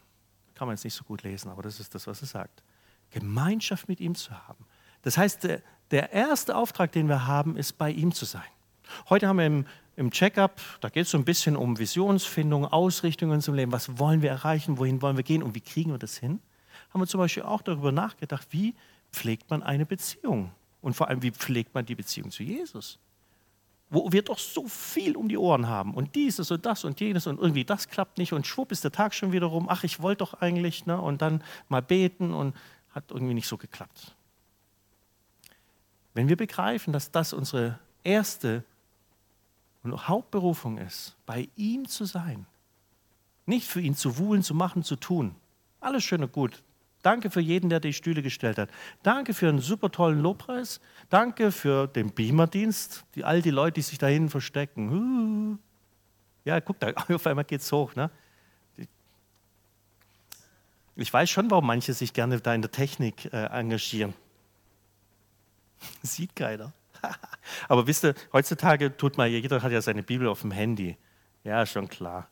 [0.55, 2.63] Kann man jetzt nicht so gut lesen, aber das ist das, was es sagt.
[3.11, 4.65] Gemeinschaft mit ihm zu haben.
[5.01, 5.47] Das heißt,
[5.91, 8.41] der, erste Auftrag, den wir haben, ist, bei ihm zu sein.
[9.09, 9.65] Heute haben wir im
[9.97, 13.71] im Checkup, da geht es so ein bisschen um Visionsfindung, Ausrichtung in unserem Leben.
[13.71, 14.77] Was wollen wir erreichen?
[14.77, 15.41] Wohin wollen wir gehen?
[15.41, 16.39] Und wie kriegen wir das hin?
[16.93, 18.75] Haben wir zum Beispiel auch darüber nachgedacht, wie
[19.11, 20.51] pflegt man eine Beziehung?
[20.81, 22.99] Und vor allem, wie pflegt man die Beziehung zu Jesus?
[23.89, 27.25] Wo wir doch so viel um die Ohren haben und dieses und das und jenes
[27.25, 29.65] und irgendwie das klappt nicht und schwupp ist der Tag schon wieder rum.
[29.67, 31.01] Ach, ich wollte doch eigentlich, ne?
[31.01, 32.55] Und dann mal beten und
[32.91, 34.15] hat irgendwie nicht so geklappt.
[36.17, 38.63] Wenn wir begreifen, dass das unsere erste
[39.83, 42.47] und Hauptberufung ist, bei ihm zu sein,
[43.45, 45.35] nicht für ihn zu wuhlen, zu machen, zu tun.
[45.79, 46.63] Alles schön und gut.
[47.03, 48.71] Danke für jeden, der die Stühle gestellt hat.
[49.03, 50.81] Danke für einen super tollen Lobpreis.
[51.11, 53.05] Danke für den Beamerdienst.
[53.13, 55.59] Die, all die Leute, die sich da hinten verstecken.
[56.45, 57.93] Ja, guck da, auf einmal geht's hoch.
[57.93, 58.09] Ne?
[60.95, 64.15] Ich weiß schon, warum manche sich gerne da in der Technik äh, engagieren.
[66.03, 66.73] Sieht keiner.
[67.67, 70.97] Aber wisst ihr, heutzutage tut mal, jeder hat ja seine Bibel auf dem Handy.
[71.43, 72.27] Ja, schon klar.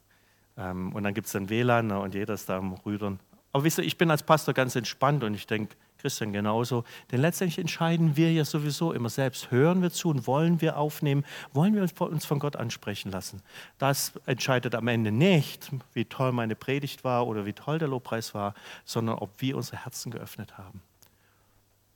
[0.58, 3.20] Ähm, und dann gibt es dann WLAN ne, und jeder ist da am Rüdern.
[3.52, 5.76] Aber wisst ihr, ich bin als Pastor ganz entspannt und ich denke,
[6.06, 6.84] Christian genauso.
[7.12, 9.50] Denn letztendlich entscheiden wir ja sowieso immer selbst.
[9.50, 11.26] Hören wir zu und wollen wir aufnehmen?
[11.54, 13.42] Wollen wir uns von Gott ansprechen lassen?
[13.78, 18.34] Das entscheidet am Ende nicht, wie toll meine Predigt war oder wie toll der Lobpreis
[18.34, 20.82] war, sondern ob wir unsere Herzen geöffnet haben.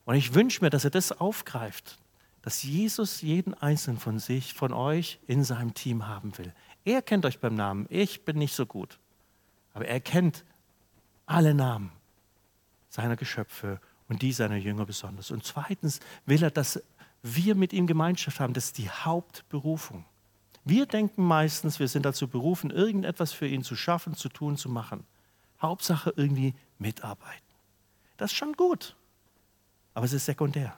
[0.10, 2.00] Und ich wünsche mir, dass er das aufgreift,
[2.42, 6.52] dass Jesus jeden einzelnen von sich, von euch in seinem Team haben will.
[6.84, 7.86] Er kennt euch beim Namen.
[7.90, 8.98] Ich bin nicht so gut.
[9.72, 10.46] Aber er kennt
[11.28, 11.92] alle Namen
[12.90, 15.30] seiner Geschöpfe und die seiner Jünger besonders.
[15.30, 16.82] Und zweitens will er, dass
[17.22, 18.56] wir mit ihm Gemeinschaft haben.
[18.56, 20.06] Das ist die Hauptberufung.
[20.66, 24.70] Wir denken meistens, wir sind dazu berufen, irgendetwas für ihn zu schaffen, zu tun, zu
[24.70, 25.06] machen.
[25.62, 27.46] Hauptsache irgendwie mitarbeiten.
[28.18, 28.96] Das ist schon gut,
[29.94, 30.78] aber es ist sekundär.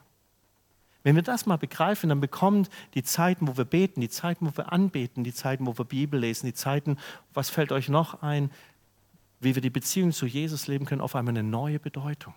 [1.04, 4.56] Wenn wir das mal begreifen, dann bekommen die Zeiten, wo wir beten, die Zeiten, wo
[4.56, 6.98] wir anbeten, die Zeiten, wo wir Bibel lesen, die Zeiten,
[7.34, 8.52] was fällt euch noch ein,
[9.40, 12.36] wie wir die Beziehung zu Jesus leben können, auf einmal eine neue Bedeutung.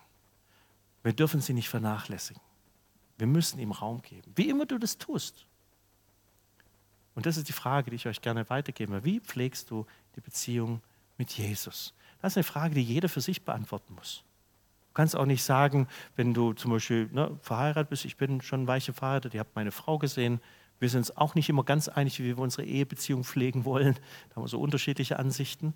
[1.03, 2.41] Wir dürfen sie nicht vernachlässigen.
[3.19, 5.45] Wir müssen ihm Raum geben, wie immer du das tust.
[7.13, 9.03] Und das ist die Frage, die ich euch gerne weitergeben will.
[9.05, 9.85] Wie pflegst du
[10.15, 10.81] die Beziehung
[11.17, 11.93] mit Jesus?
[12.21, 14.23] Das ist eine Frage, die jeder für sich beantworten muss
[14.95, 18.93] kannst auch nicht sagen, wenn du zum Beispiel ne, verheiratet bist, ich bin schon weiche
[18.93, 20.41] verheiratet, ihr habt meine Frau gesehen,
[20.79, 23.93] wir sind uns auch nicht immer ganz einig, wie wir unsere Ehebeziehung pflegen wollen.
[24.29, 25.73] Da haben wir so unterschiedliche Ansichten.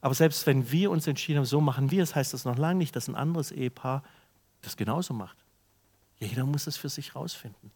[0.00, 2.78] Aber selbst wenn wir uns entschieden haben, so machen wir es, heißt das noch lange
[2.78, 4.02] nicht, dass ein anderes Ehepaar
[4.62, 5.36] das genauso macht.
[6.18, 7.70] Jeder muss es für sich rausfinden.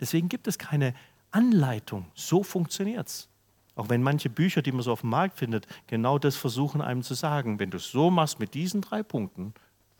[0.00, 0.94] Deswegen gibt es keine
[1.30, 2.06] Anleitung.
[2.14, 3.28] So funktioniert es.
[3.76, 7.02] Auch wenn manche Bücher, die man so auf dem Markt findet, genau das versuchen einem
[7.02, 7.58] zu sagen.
[7.58, 9.52] Wenn du es so machst mit diesen drei Punkten,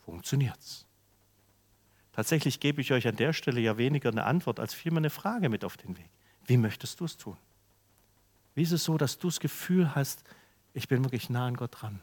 [0.05, 0.85] funktioniert es.
[2.13, 5.49] Tatsächlich gebe ich euch an der Stelle ja weniger eine Antwort als vielmehr eine Frage
[5.49, 6.09] mit auf den Weg.
[6.45, 7.37] Wie möchtest du es tun?
[8.53, 10.23] Wie ist es so, dass du das Gefühl hast,
[10.73, 12.01] ich bin wirklich nah an Gott dran?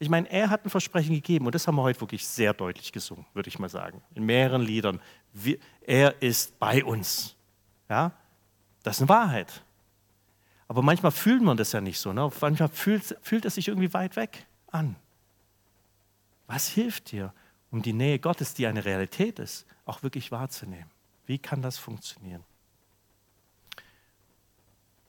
[0.00, 2.90] Ich meine, er hat ein Versprechen gegeben und das haben wir heute wirklich sehr deutlich
[2.90, 4.98] gesungen, würde ich mal sagen, in mehreren Liedern.
[5.32, 7.36] Wir, er ist bei uns.
[7.88, 8.12] Ja,
[8.82, 9.62] das ist eine Wahrheit.
[10.66, 12.12] Aber manchmal fühlt man das ja nicht so.
[12.12, 12.30] Ne?
[12.40, 14.96] Manchmal fühlt, fühlt es sich irgendwie weit weg an.
[16.50, 17.32] Was hilft dir,
[17.70, 20.90] um die Nähe Gottes, die eine Realität ist, auch wirklich wahrzunehmen?
[21.24, 22.42] Wie kann das funktionieren?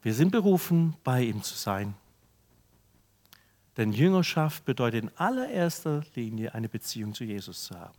[0.03, 1.95] Wir sind berufen, bei ihm zu sein.
[3.75, 7.97] Denn Jüngerschaft bedeutet in allererster Linie eine Beziehung zu Jesus zu haben.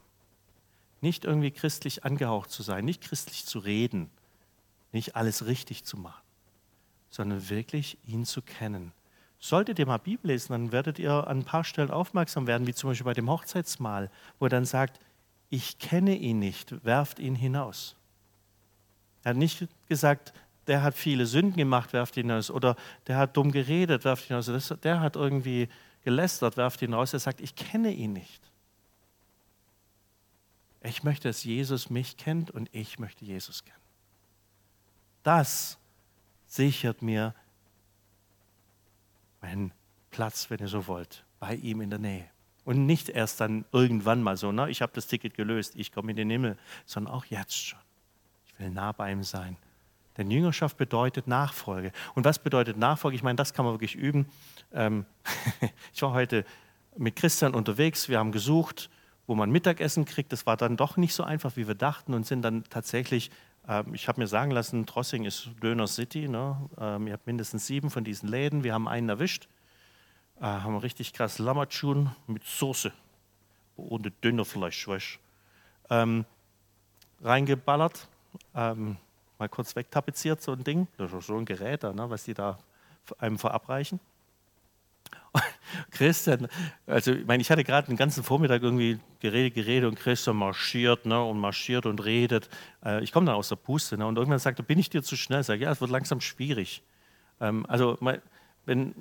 [1.00, 4.08] Nicht irgendwie christlich angehaucht zu sein, nicht christlich zu reden,
[4.92, 6.22] nicht alles richtig zu machen,
[7.10, 8.92] sondern wirklich ihn zu kennen,
[9.44, 12.74] Solltet ihr mal Bibel lesen, dann werdet ihr an ein paar Stellen aufmerksam werden, wie
[12.74, 15.00] zum Beispiel bei dem Hochzeitsmahl, wo er dann sagt,
[15.50, 17.96] ich kenne ihn nicht, werft ihn hinaus.
[19.24, 20.32] Er hat nicht gesagt,
[20.68, 22.52] der hat viele Sünden gemacht, werft ihn hinaus.
[22.52, 22.76] Oder
[23.08, 24.74] der hat dumm geredet, werft ihn hinaus.
[24.80, 25.68] Der hat irgendwie
[26.04, 27.12] gelästert, werft ihn raus.
[27.12, 28.48] Er sagt, ich kenne ihn nicht.
[30.82, 33.76] Ich möchte, dass Jesus mich kennt und ich möchte Jesus kennen.
[35.24, 35.78] Das
[36.46, 37.34] sichert mir
[39.42, 39.72] meinen
[40.10, 42.24] Platz, wenn ihr so wollt, bei ihm in der Nähe.
[42.64, 46.12] Und nicht erst dann irgendwann mal so, ne, ich habe das Ticket gelöst, ich komme
[46.12, 47.80] in den Himmel, sondern auch jetzt schon.
[48.46, 49.56] Ich will nah bei ihm sein.
[50.16, 51.90] Denn Jüngerschaft bedeutet Nachfolge.
[52.14, 53.16] Und was bedeutet Nachfolge?
[53.16, 54.26] Ich meine, das kann man wirklich üben.
[54.72, 55.06] Ähm,
[55.92, 56.44] ich war heute
[56.96, 58.90] mit Christian unterwegs, wir haben gesucht,
[59.26, 60.32] wo man Mittagessen kriegt.
[60.32, 63.30] Das war dann doch nicht so einfach, wie wir dachten und sind dann tatsächlich
[63.92, 66.28] ich habe mir sagen lassen, Trossing ist Döner City.
[66.28, 66.56] Ne?
[66.78, 68.64] Ähm, ihr habt mindestens sieben von diesen Läden.
[68.64, 69.48] Wir haben einen erwischt.
[70.40, 72.92] Äh, haben richtig krass Lammertschun mit Soße.
[73.76, 75.18] Ohne Dönerfleisch, weißt
[75.90, 76.24] ähm,
[77.20, 78.08] Reingeballert.
[78.54, 78.96] Ähm,
[79.38, 80.88] mal kurz wegtapeziert, so ein Ding.
[80.96, 82.58] Das ist so ein Gerät ne, was die da
[83.18, 84.00] einem verabreichen.
[85.90, 86.48] Christian,
[86.86, 91.06] also ich meine, ich hatte gerade den ganzen Vormittag irgendwie geredet, geredet und Christian marschiert
[91.06, 92.48] ne, und marschiert und redet.
[92.84, 95.02] Äh, ich komme dann aus der Puste ne, und irgendwann sagt er, bin ich dir
[95.02, 95.42] zu schnell?
[95.42, 96.82] Sag ja, es wird langsam schwierig.
[97.40, 97.98] Ähm, also
[98.64, 98.94] wenn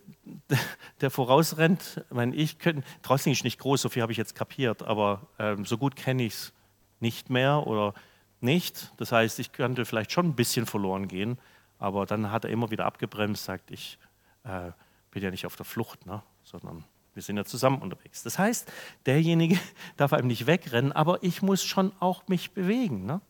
[1.01, 4.83] der vorausrennt, meine, ich könnte, trotzdem ist nicht groß, so viel habe ich jetzt kapiert,
[4.83, 6.53] aber ähm, so gut kenne ich es
[6.99, 7.93] nicht mehr oder
[8.39, 8.93] nicht.
[8.97, 11.37] Das heißt, ich könnte vielleicht schon ein bisschen verloren gehen,
[11.77, 13.97] aber dann hat er immer wieder abgebremst, sagt, ich
[14.43, 14.71] äh,
[15.11, 16.23] bin ja nicht auf der Flucht, ne?
[16.43, 18.23] sondern wir sind ja zusammen unterwegs.
[18.23, 18.71] Das heißt,
[19.05, 19.59] derjenige
[19.97, 23.05] darf einem nicht wegrennen, aber ich muss schon auch mich bewegen.
[23.05, 23.21] Ne?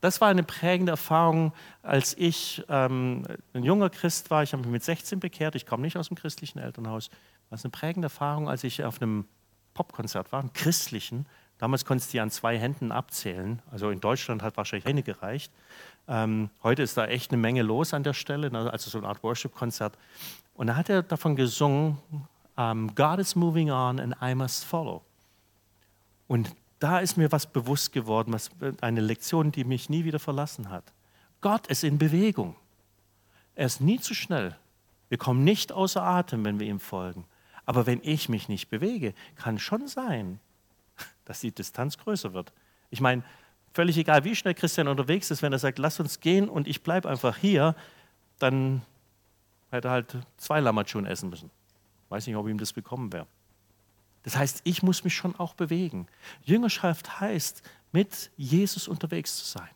[0.00, 4.42] Das war eine prägende Erfahrung, als ich ähm, ein junger Christ war.
[4.42, 5.54] Ich habe mich mit 16 bekehrt.
[5.54, 7.08] Ich komme nicht aus dem christlichen Elternhaus.
[7.50, 9.26] Das ist eine prägende Erfahrung, als ich auf einem
[9.74, 11.26] Popkonzert war, einem christlichen.
[11.62, 13.62] Damals konntest du die an zwei Händen abzählen.
[13.70, 15.52] Also in Deutschland hat wahrscheinlich eine gereicht.
[16.08, 18.68] Ähm, heute ist da echt eine Menge los an der Stelle, ne?
[18.68, 19.96] also so eine Art Worship-Konzert.
[20.54, 24.64] Und da hat er davon gesungen, um, ähm, God is moving on and I must
[24.64, 25.02] follow.
[26.26, 30.68] Und da ist mir was bewusst geworden, was, eine Lektion, die mich nie wieder verlassen
[30.68, 30.92] hat.
[31.42, 32.56] Gott ist in Bewegung.
[33.54, 34.56] Er ist nie zu schnell.
[35.08, 37.24] Wir kommen nicht außer Atem, wenn wir ihm folgen.
[37.66, 40.40] Aber wenn ich mich nicht bewege, kann schon sein,
[41.24, 42.52] dass die Distanz größer wird.
[42.90, 43.22] Ich meine,
[43.72, 46.82] völlig egal, wie schnell Christian unterwegs ist, wenn er sagt, lass uns gehen und ich
[46.82, 47.74] bleibe einfach hier,
[48.38, 48.82] dann
[49.70, 51.50] hätte er halt zwei Lammertschuhen essen müssen.
[52.08, 53.26] Weiß nicht, ob ihm das bekommen wäre.
[54.22, 56.06] Das heißt, ich muss mich schon auch bewegen.
[56.44, 59.70] Jüngerschaft heißt, mit Jesus unterwegs zu sein.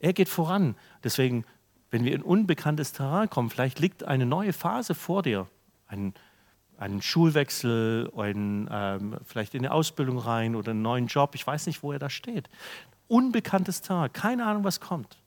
[0.00, 0.76] Er geht voran.
[1.02, 1.44] Deswegen,
[1.90, 5.48] wenn wir in unbekanntes Terrain kommen, vielleicht liegt eine neue Phase vor dir.
[5.86, 6.14] Ein,
[6.78, 11.34] ein Schulwechsel, ein, ähm, vielleicht in eine Ausbildung rein oder einen neuen Job.
[11.34, 12.48] Ich weiß nicht, wo er da steht.
[13.08, 15.18] Unbekanntes Terrain, keine Ahnung, was kommt.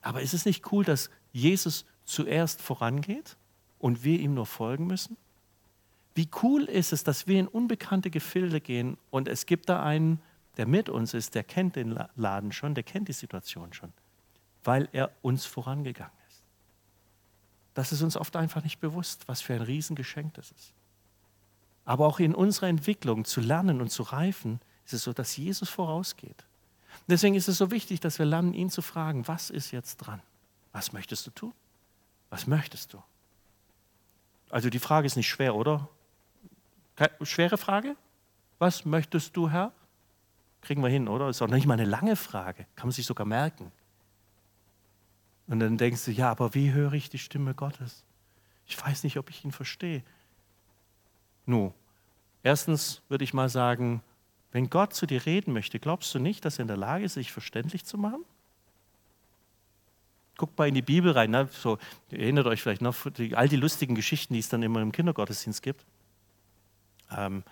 [0.00, 3.36] Aber ist es nicht cool, dass Jesus zuerst vorangeht
[3.78, 5.16] und wir ihm nur folgen müssen?
[6.14, 10.20] Wie cool ist es, dass wir in unbekannte Gefilde gehen und es gibt da einen,
[10.56, 13.92] der mit uns ist, der kennt den Laden schon, der kennt die Situation schon,
[14.64, 16.17] weil er uns vorangegangen ist.
[17.78, 20.72] Das ist uns oft einfach nicht bewusst, was für ein Riesengeschenk das ist.
[21.84, 25.68] Aber auch in unserer Entwicklung zu lernen und zu reifen, ist es so, dass Jesus
[25.68, 26.44] vorausgeht.
[27.06, 30.20] Deswegen ist es so wichtig, dass wir lernen, ihn zu fragen, was ist jetzt dran?
[30.72, 31.52] Was möchtest du tun?
[32.30, 33.02] Was möchtest du?
[34.50, 35.88] Also die Frage ist nicht schwer, oder?
[37.22, 37.94] Schwere Frage?
[38.58, 39.70] Was möchtest du, Herr?
[40.62, 41.28] Kriegen wir hin, oder?
[41.28, 42.66] Ist auch nicht mal eine lange Frage.
[42.74, 43.70] Kann man sich sogar merken.
[45.48, 48.04] Und dann denkst du, ja, aber wie höre ich die Stimme Gottes?
[48.66, 50.02] Ich weiß nicht, ob ich ihn verstehe.
[51.46, 51.72] Nun,
[52.42, 54.02] erstens würde ich mal sagen,
[54.52, 57.14] wenn Gott zu dir reden möchte, glaubst du nicht, dass er in der Lage ist,
[57.14, 58.24] sich verständlich zu machen?
[60.36, 61.30] Guckt mal in die Bibel rein.
[61.30, 61.48] Ne?
[61.50, 61.78] So,
[62.10, 62.94] erinnert euch vielleicht noch
[63.32, 65.84] all die lustigen Geschichten, die es dann immer im Kindergottesdienst gibt.
[67.10, 67.42] Ähm,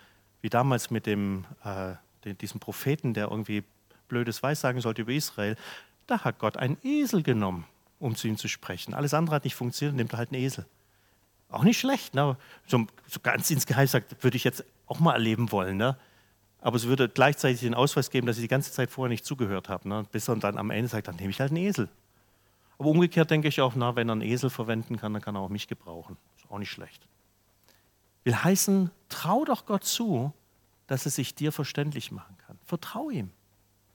[0.41, 1.95] wie damals mit dem, äh,
[2.35, 3.63] diesem Propheten, der irgendwie
[4.07, 5.57] blödes Weiß sagen sollte über Israel.
[6.05, 7.65] Da hat Gott einen Esel genommen,
[7.99, 8.93] um zu ihm zu sprechen.
[8.93, 10.65] Alles andere hat nicht funktioniert, nimmt halt einen Esel.
[11.49, 12.37] Auch nicht schlecht, ne?
[12.65, 15.77] so, so ganz insgeheim sagt, würde ich jetzt auch mal erleben wollen.
[15.77, 15.97] Ne?
[16.59, 19.69] Aber es würde gleichzeitig den Ausweis geben, dass ich die ganze Zeit vorher nicht zugehört
[19.69, 19.87] habe.
[19.87, 20.05] Ne?
[20.11, 21.89] Bis er dann am Ende sagt, dann nehme ich halt einen Esel.
[22.77, 25.41] Aber umgekehrt denke ich auch, na, wenn er einen Esel verwenden kann, dann kann er
[25.41, 26.17] auch mich gebrauchen.
[26.37, 27.07] Ist auch nicht schlecht
[28.27, 30.33] will heißen, trau doch Gott zu,
[30.85, 32.59] dass er sich dir verständlich machen kann.
[32.65, 33.31] Vertrau ihm.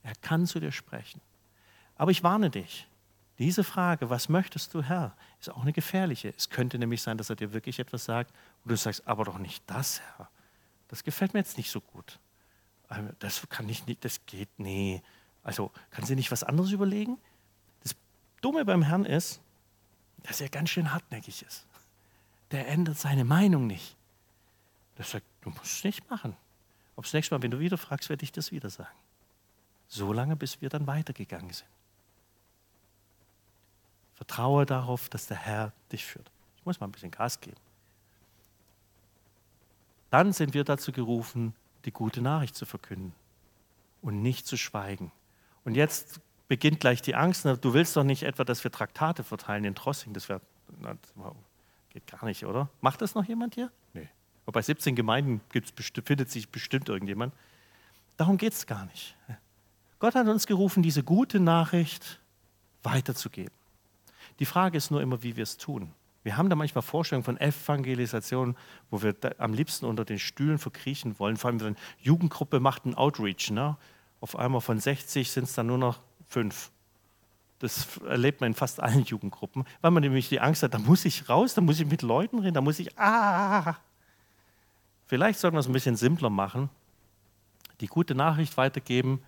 [0.01, 1.21] Er kann zu dir sprechen.
[1.95, 2.87] Aber ich warne dich,
[3.39, 6.33] diese Frage, was möchtest du, Herr, ist auch eine gefährliche.
[6.37, 8.31] Es könnte nämlich sein, dass er dir wirklich etwas sagt
[8.63, 10.29] und du sagst, aber doch nicht das, Herr.
[10.87, 12.19] Das gefällt mir jetzt nicht so gut.
[12.91, 15.01] Ähm, das kann ich nicht, das geht, nee.
[15.41, 17.17] Also, kann sie nicht was anderes überlegen?
[17.81, 17.95] Das
[18.41, 19.41] Dumme beim Herrn ist,
[20.21, 21.65] dass er ganz schön hartnäckig ist.
[22.51, 23.97] Der ändert seine Meinung nicht.
[24.97, 26.37] Der sagt, du musst es nicht machen.
[26.95, 28.95] Ob das nächste Mal, wenn du wieder fragst, werde ich das wieder sagen.
[29.87, 31.72] So lange, bis wir dann weitergegangen sind.
[34.15, 36.29] Vertraue darauf, dass der Herr dich führt.
[36.57, 37.57] Ich muss mal ein bisschen Gas geben.
[40.09, 43.13] Dann sind wir dazu gerufen, die gute Nachricht zu verkünden
[44.01, 45.11] und nicht zu schweigen.
[45.65, 47.45] Und jetzt beginnt gleich die Angst.
[47.45, 50.13] Du willst doch nicht etwa, dass wir Traktate verteilen in Trossing.
[50.13, 50.39] Das, wär,
[50.81, 50.99] das
[51.89, 52.69] geht gar nicht, oder?
[52.81, 53.71] Macht das noch jemand hier?
[53.93, 54.07] Nee.
[54.45, 55.41] Aber bei 17 Gemeinden
[56.05, 57.33] findet sich bestimmt irgendjemand.
[58.17, 59.15] Darum geht es gar nicht.
[59.99, 62.19] Gott hat uns gerufen, diese gute Nachricht
[62.83, 63.53] weiterzugeben.
[64.39, 65.91] Die Frage ist nur immer, wie wir es tun.
[66.23, 68.55] Wir haben da manchmal Vorstellungen von Evangelisation,
[68.89, 71.35] wo wir am liebsten unter den Stühlen verkriechen wollen.
[71.35, 73.51] Vor allem, wenn eine Jugendgruppe macht einen Outreach.
[73.51, 73.77] Ne?
[74.21, 76.71] Auf einmal von 60 sind es dann nur noch fünf.
[77.59, 81.05] Das erlebt man in fast allen Jugendgruppen, weil man nämlich die Angst hat, da muss
[81.05, 83.77] ich raus, da muss ich mit Leuten reden, da muss ich, ah.
[85.05, 86.69] Vielleicht sollten wir es ein bisschen simpler machen.
[87.81, 89.21] Die gute Nachricht weitergeben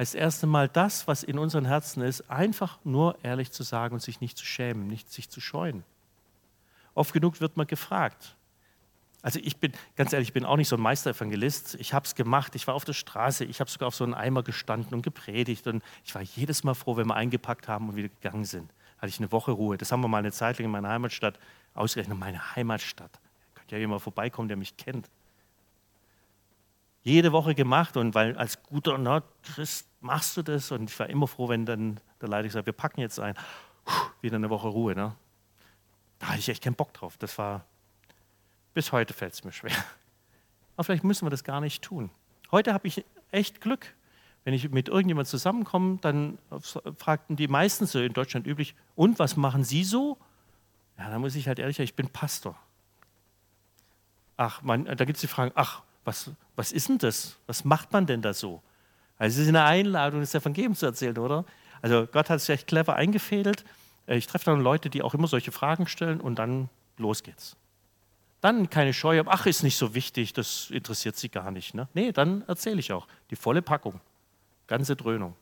[0.00, 4.00] heißt erst einmal das, was in unseren Herzen ist, einfach nur ehrlich zu sagen und
[4.00, 5.84] sich nicht zu schämen, nicht sich zu scheuen.
[6.94, 8.34] Oft genug wird man gefragt.
[9.20, 11.74] Also ich bin, ganz ehrlich, ich bin auch nicht so ein Meisterevangelist.
[11.74, 14.14] Ich habe es gemacht, ich war auf der Straße, ich habe sogar auf so einem
[14.14, 15.66] Eimer gestanden und gepredigt.
[15.66, 18.72] Und ich war jedes Mal froh, wenn wir eingepackt haben und wieder gegangen sind.
[18.96, 19.76] Hatte ich eine Woche Ruhe.
[19.76, 21.38] Das haben wir mal eine Zeit lang in meiner Heimatstadt
[21.74, 22.18] ausgerechnet.
[22.18, 23.12] Meine Heimatstadt.
[23.12, 25.10] Da könnte ja jemand vorbeikommen, der mich kennt.
[27.02, 30.70] Jede Woche gemacht und weil als guter Nordchrist machst du das.
[30.72, 33.34] Und ich war immer froh, wenn dann der Leiter sagt, wir packen jetzt ein.
[33.84, 34.94] Puh, wieder eine Woche Ruhe.
[34.94, 35.14] Ne?
[36.18, 37.16] Da hatte ich echt keinen Bock drauf.
[37.18, 37.64] Das war
[38.74, 39.76] bis heute fällt es mir schwer.
[40.76, 42.10] Aber vielleicht müssen wir das gar nicht tun.
[42.50, 43.94] Heute habe ich echt Glück.
[44.44, 46.38] Wenn ich mit irgendjemand zusammenkomme, dann
[46.96, 50.16] fragten die meisten so in Deutschland üblich, und was machen Sie so?
[50.96, 52.56] Ja, da muss ich halt ehrlich sagen, ich bin Pastor.
[54.38, 57.36] Ach, man, da gibt es die Frage, ach, was, was ist denn das?
[57.46, 58.62] Was macht man denn da so?
[59.20, 61.44] Also es ist eine Einladung, das Evangelium zu erzählen, oder?
[61.82, 63.66] Also Gott hat es echt clever eingefädelt.
[64.06, 67.54] Ich treffe dann Leute, die auch immer solche Fragen stellen und dann los geht's.
[68.40, 71.74] Dann keine Scheu, ach, ist nicht so wichtig, das interessiert sie gar nicht.
[71.74, 71.86] Ne?
[71.92, 73.06] Nee, dann erzähle ich auch.
[73.30, 74.00] Die volle Packung,
[74.66, 75.36] ganze Dröhnung.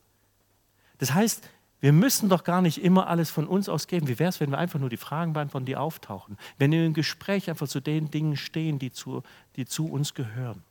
[0.97, 4.09] Das heißt, wir müssen doch gar nicht immer alles von uns aus geben.
[4.09, 6.37] Wie wäre es, wenn wir einfach nur die Fragen beantworten, die auftauchen?
[6.57, 9.23] Wenn wir im Gespräch einfach zu den Dingen stehen, die zu,
[9.55, 10.63] die zu uns gehören.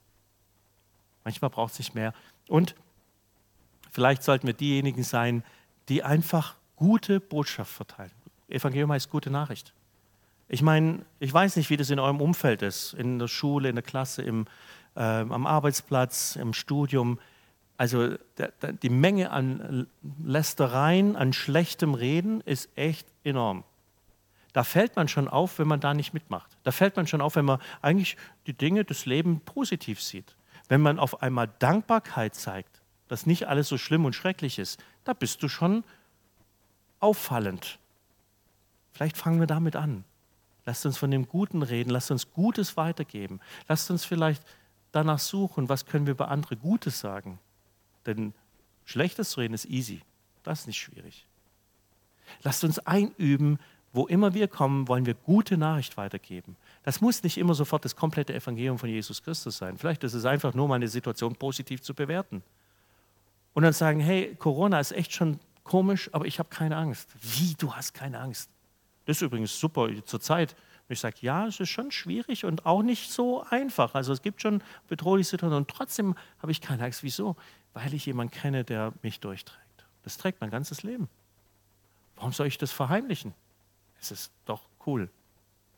[1.25, 2.13] Manchmal braucht es nicht mehr.
[2.49, 2.75] Und
[3.99, 5.43] vielleicht sollten wir diejenigen sein,
[5.89, 8.13] die einfach gute Botschaft verteilen.
[8.49, 9.73] Evangelium heißt gute Nachricht.
[10.49, 13.75] Ich meine, ich weiß nicht, wie das in eurem Umfeld ist, in der Schule, in
[13.75, 14.47] der Klasse, im,
[14.95, 17.19] äh, am Arbeitsplatz, im Studium.
[17.77, 19.89] Also der, der, die Menge an
[20.25, 23.65] Lästereien, an schlechtem Reden ist echt enorm.
[24.53, 26.57] Da fällt man schon auf, wenn man da nicht mitmacht.
[26.63, 30.37] Da fällt man schon auf, wenn man eigentlich die Dinge des Lebens positiv sieht.
[30.69, 32.78] Wenn man auf einmal Dankbarkeit zeigt,
[33.09, 35.85] dass nicht alles so schlimm und schrecklich ist, da bist du schon
[37.01, 37.79] auffallend.
[38.93, 40.05] Vielleicht fangen wir damit an.
[40.65, 43.41] Lasst uns von dem Guten reden, lasst uns Gutes weitergeben.
[43.69, 44.43] Lasst uns vielleicht
[44.93, 47.39] danach suchen, was können wir über andere Gutes sagen.
[48.07, 48.35] Denn
[48.85, 50.03] Schlechtes zu reden ist easy,
[50.43, 51.27] das ist nicht schwierig.
[52.43, 53.59] Lasst uns einüben,
[53.93, 56.57] wo immer wir kommen, wollen wir gute Nachricht weitergeben.
[56.83, 59.79] Das muss nicht immer sofort das komplette Evangelium von Jesus Christus sein.
[59.79, 62.43] Vielleicht ist es einfach nur, meine Situation positiv zu bewerten.
[63.59, 67.11] Und dann sagen, hey, Corona ist echt schon komisch, aber ich habe keine Angst.
[67.21, 68.49] Wie, du hast keine Angst?
[69.05, 70.53] Das ist übrigens super zur Zeit.
[70.53, 73.97] Und ich sage, ja, es ist schon schwierig und auch nicht so einfach.
[73.97, 77.03] Also es gibt schon bedrohliche Situationen und trotzdem habe ich keine Angst.
[77.03, 77.35] Wieso?
[77.73, 79.87] Weil ich jemanden kenne, der mich durchträgt.
[80.05, 81.09] Das trägt mein ganzes Leben.
[82.15, 83.35] Warum soll ich das verheimlichen?
[84.01, 85.11] Es ist doch cool.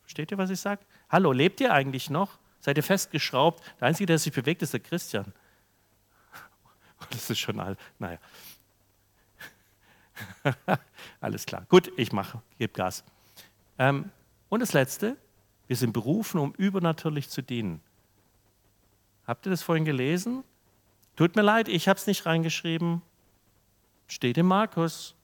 [0.03, 0.85] Versteht ihr, was ich sage?
[1.09, 2.37] Hallo, lebt ihr eigentlich noch?
[2.59, 3.63] Seid ihr festgeschraubt?
[3.79, 5.33] Der Einzige, der sich bewegt, ist der Christian.
[7.11, 7.77] Das ist schon all.
[7.99, 8.17] Naja.
[11.21, 11.65] Alles klar.
[11.69, 13.03] Gut, ich mache, gebe Gas.
[13.77, 14.09] Ähm,
[14.49, 15.17] und das Letzte,
[15.67, 17.81] wir sind berufen, um übernatürlich zu dienen.
[19.25, 20.43] Habt ihr das vorhin gelesen?
[21.15, 23.01] Tut mir leid, ich habe es nicht reingeschrieben.
[24.07, 25.15] Steht in Markus.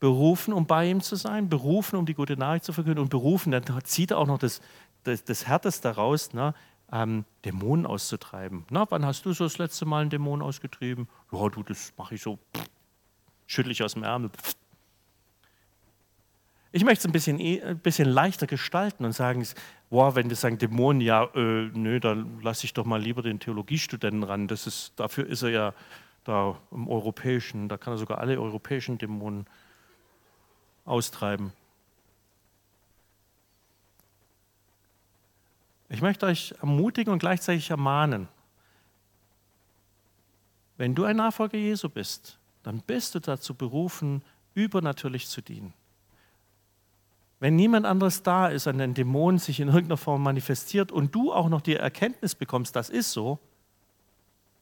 [0.00, 3.52] Berufen, um bei ihm zu sein, berufen, um die gute Nachricht zu verkünden und berufen,
[3.52, 4.62] dann zieht er auch noch das,
[5.04, 6.54] das, das Härteste daraus, ne?
[6.92, 8.64] Ähm, Dämonen auszutreiben.
[8.70, 11.08] Na, wann hast du so das letzte Mal einen Dämon ausgetrieben?
[11.32, 12.38] Ja, du, das mache ich so,
[13.46, 14.30] schüttle ich aus dem Ärmel.
[16.72, 19.44] Ich möchte es ein bisschen, eh, ein bisschen leichter gestalten und sagen,
[19.90, 23.40] wow, wenn wir sagen Dämonen, ja, äh, nö, dann lasse ich doch mal lieber den
[23.40, 24.46] Theologiestudenten ran.
[24.46, 25.74] Das ist, dafür ist er ja
[26.24, 29.46] da im Europäischen, da kann er sogar alle europäischen Dämonen
[30.84, 31.52] austreiben.
[35.90, 38.28] Ich möchte euch ermutigen und gleichzeitig ermahnen.
[40.76, 44.22] Wenn du ein Nachfolger Jesu bist, dann bist du dazu berufen,
[44.54, 45.74] übernatürlich zu dienen.
[47.40, 51.32] Wenn niemand anderes da ist, an den Dämonen sich in irgendeiner Form manifestiert und du
[51.32, 53.38] auch noch die Erkenntnis bekommst, das ist so,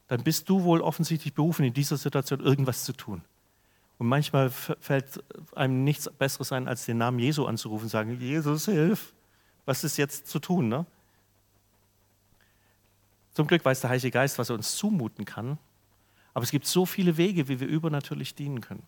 [0.07, 3.23] dann bist du wohl offensichtlich berufen, in dieser Situation irgendwas zu tun.
[3.99, 5.23] Und manchmal fällt
[5.55, 9.13] einem nichts Besseres ein, als den Namen Jesu anzurufen und sagen, Jesus, hilf,
[9.67, 10.69] was ist jetzt zu tun?
[10.69, 10.87] Ne?
[13.39, 15.59] Zum Glück weiß der Heilige Geist, was er uns zumuten kann.
[16.35, 18.83] Aber es gibt so viele Wege, wie wir übernatürlich dienen können.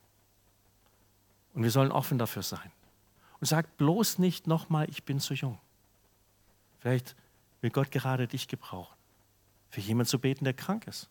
[1.55, 2.73] Und wir sollen offen dafür sein.
[3.39, 5.61] Und sag bloß nicht nochmal, ich bin zu jung.
[6.81, 7.15] Vielleicht
[7.61, 8.97] will Gott gerade dich gebrauchen,
[9.69, 11.09] für jemanden zu beten, der krank ist.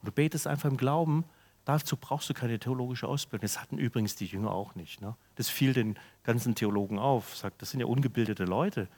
[0.00, 1.24] Und du betest einfach im Glauben,
[1.64, 3.42] Dazu brauchst du keine theologische Ausbildung.
[3.42, 5.00] Das hatten übrigens die Jünger auch nicht.
[5.00, 5.14] Ne?
[5.36, 7.36] Das fiel den ganzen Theologen auf.
[7.36, 8.88] Sagt, das sind ja ungebildete Leute.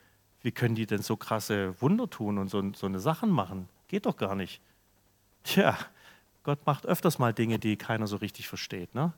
[0.40, 3.68] Wie können die denn so krasse Wunder tun und so, so eine Sachen machen?
[3.93, 4.62] Geht doch gar nicht.
[5.45, 5.76] Tja,
[6.45, 8.95] Gott macht öfters mal Dinge, die keiner so richtig versteht.
[8.95, 9.12] Ne?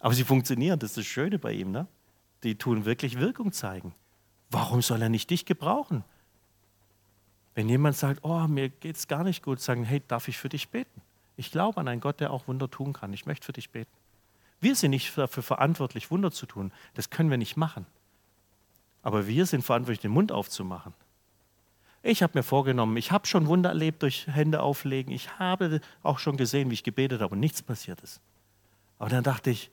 [0.00, 1.70] Aber sie funktionieren, das ist das Schöne bei ihm.
[1.70, 1.86] Ne?
[2.42, 3.94] Die tun wirklich Wirkung zeigen.
[4.48, 6.02] Warum soll er nicht dich gebrauchen?
[7.54, 10.48] Wenn jemand sagt, oh, mir geht es gar nicht gut, sagen, hey, darf ich für
[10.48, 11.02] dich beten?
[11.36, 13.12] Ich glaube an einen Gott, der auch Wunder tun kann.
[13.12, 13.92] Ich möchte für dich beten.
[14.60, 16.72] Wir sind nicht dafür verantwortlich, Wunder zu tun.
[16.94, 17.84] Das können wir nicht machen.
[19.02, 20.94] Aber wir sind verantwortlich, den Mund aufzumachen.
[22.08, 25.12] Ich habe mir vorgenommen, ich habe schon Wunder erlebt durch Hände auflegen.
[25.12, 28.20] Ich habe auch schon gesehen, wie ich gebetet habe und nichts passiert ist.
[29.00, 29.72] Aber dann dachte ich,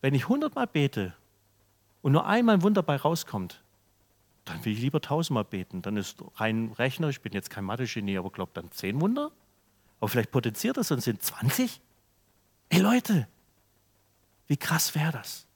[0.00, 1.14] wenn ich hundertmal bete
[2.00, 3.64] und nur einmal ein Wunder bei rauskommt,
[4.44, 5.82] dann will ich lieber tausendmal beten.
[5.82, 9.32] Dann ist rein Rechner, ich bin jetzt kein Mathe-Genie, aber glaube dann zehn Wunder.
[9.98, 11.80] Aber vielleicht potenziert das und sind 20?
[12.68, 13.26] Ey Leute,
[14.46, 15.47] wie krass wäre das?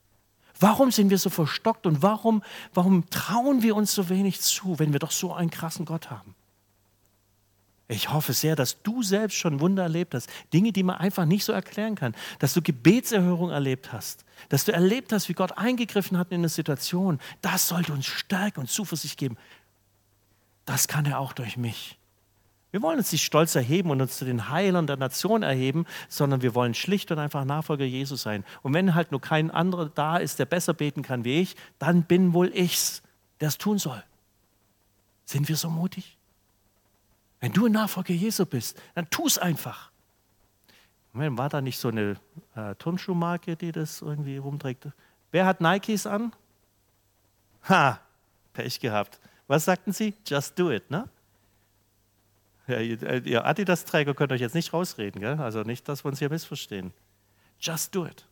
[0.59, 2.43] Warum sind wir so verstockt und warum,
[2.73, 6.35] warum trauen wir uns so wenig zu, wenn wir doch so einen krassen Gott haben?
[7.89, 10.29] Ich hoffe sehr, dass du selbst schon Wunder erlebt hast.
[10.53, 12.15] Dinge, die man einfach nicht so erklären kann.
[12.39, 14.25] Dass du Gebetserhörung erlebt hast.
[14.49, 17.19] Dass du erlebt hast, wie Gott eingegriffen hat in eine Situation.
[17.41, 19.37] Das sollte uns Stärke und Zuversicht geben.
[20.65, 21.99] Das kann er auch durch mich.
[22.73, 26.41] Wir wollen uns nicht stolz erheben und uns zu den Heilern der Nation erheben, sondern
[26.41, 28.43] wir wollen schlicht und einfach Nachfolger Jesus sein.
[28.63, 32.01] Und wenn halt nur kein anderer da ist, der besser beten kann wie ich, dann
[32.01, 33.03] bin wohl ich's,
[33.41, 34.03] der es tun soll.
[35.25, 36.17] Sind wir so mutig?
[37.41, 39.91] Wenn du ein Nachfolger Jesu bist, dann tu es einfach.
[41.13, 42.15] War da nicht so eine
[42.55, 44.87] äh, Turnschuhmarke, die das irgendwie rumträgt?
[45.29, 46.33] Wer hat Nikes an?
[47.69, 47.99] Ha,
[48.51, 49.19] Pech gehabt.
[49.45, 50.15] Was sagten sie?
[50.25, 51.07] Just do it, ne?
[52.67, 55.39] Ja, ihr Adidas-Träger könnt euch jetzt nicht rausreden, gell?
[55.39, 56.93] also nicht, dass wir uns hier missverstehen.
[57.59, 58.25] Just do it.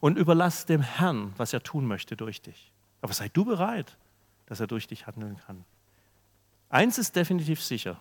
[0.00, 2.72] Und überlass dem Herrn, was er tun möchte durch dich.
[3.00, 3.96] Aber sei du bereit,
[4.46, 5.64] dass er durch dich handeln kann.
[6.68, 8.00] Eins ist definitiv sicher.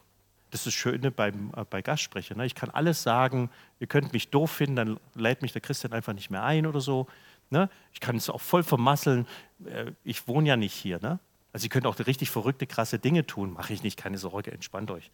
[0.51, 2.38] Das ist das Schöne beim, äh, bei Gastsprechern.
[2.38, 2.45] Ne?
[2.45, 3.49] Ich kann alles sagen,
[3.80, 6.80] ihr könnt mich doof finden, dann lädt mich der Christian einfach nicht mehr ein oder
[6.80, 7.07] so.
[7.49, 7.69] Ne?
[7.91, 9.28] Ich kann es auch voll vermasseln.
[9.65, 10.99] Äh, ich wohne ja nicht hier.
[11.01, 11.19] Ne?
[11.54, 13.54] Also ihr könnt auch richtig verrückte, krasse Dinge tun.
[13.54, 15.12] Mache ich nicht, keine Sorge, entspannt euch.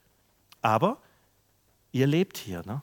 [0.61, 1.01] Aber
[1.91, 2.65] ihr lebt hier.
[2.65, 2.81] Ne?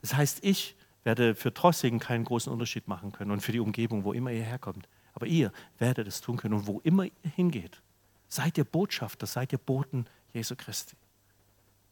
[0.00, 4.04] Das heißt, ich werde für Trossingen keinen großen Unterschied machen können und für die Umgebung,
[4.04, 4.88] wo immer ihr herkommt.
[5.14, 7.82] Aber ihr werdet es tun können und wo immer ihr hingeht.
[8.28, 10.96] Seid ihr Botschafter, seid ihr Boten Jesu Christi.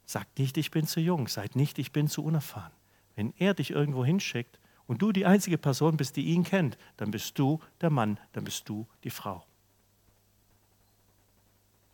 [0.07, 2.73] Sagt nicht, ich bin zu jung, seid nicht, ich bin zu unerfahren.
[3.17, 7.11] Wenn er dich irgendwo hinschickt und du die einzige Person bist, die ihn kennt, dann
[7.11, 9.45] bist du der Mann, dann bist du die Frau.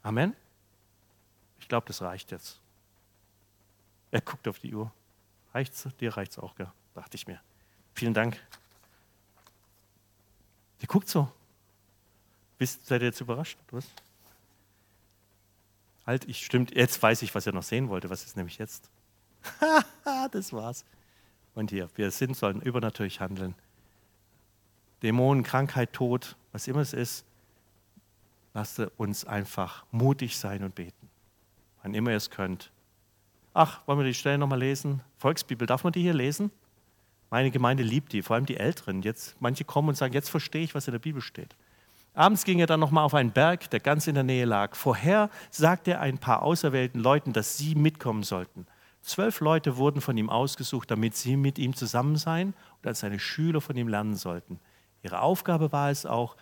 [0.04, 0.36] Amen?
[1.58, 2.60] Ich glaube, das reicht jetzt.
[4.12, 4.92] Er guckt auf die Uhr.
[5.52, 5.88] Reicht's?
[5.98, 6.70] Dir reicht's auch, gell?
[6.94, 7.40] dachte ich mir.
[7.94, 8.40] Vielen Dank.
[10.80, 11.28] Der guckt so.
[12.58, 13.58] Bist, seid ihr jetzt überrascht?
[13.70, 13.86] Was?
[16.06, 18.10] Halt, ich stimmt, jetzt weiß ich, was er noch sehen wollte.
[18.10, 18.90] Was ist nämlich jetzt?
[20.32, 20.84] das war's.
[21.54, 23.54] Und hier, wir sind, sollen übernatürlich handeln.
[25.02, 27.24] Dämonen, Krankheit, Tod, was immer es ist,
[28.54, 31.10] lasst uns einfach mutig sein und beten.
[31.82, 32.70] Wann immer ihr es könnt.
[33.52, 35.00] Ach, wollen wir die Stelle nochmal lesen?
[35.18, 36.50] Volksbibel, darf man die hier lesen?
[37.30, 39.02] Meine Gemeinde liebt die, vor allem die Älteren.
[39.02, 41.56] Jetzt, manche kommen und sagen, jetzt verstehe ich, was in der Bibel steht.
[42.14, 44.76] Abends ging er dann nochmal auf einen Berg, der ganz in der Nähe lag.
[44.76, 48.66] Vorher sagte er ein paar auserwählten Leuten, dass sie mitkommen sollten.
[49.02, 53.18] Zwölf Leute wurden von ihm ausgesucht, damit sie mit ihm zusammen sein und als seine
[53.18, 54.60] Schüler von ihm lernen sollten.
[55.02, 56.36] Ihre Aufgabe war es auch,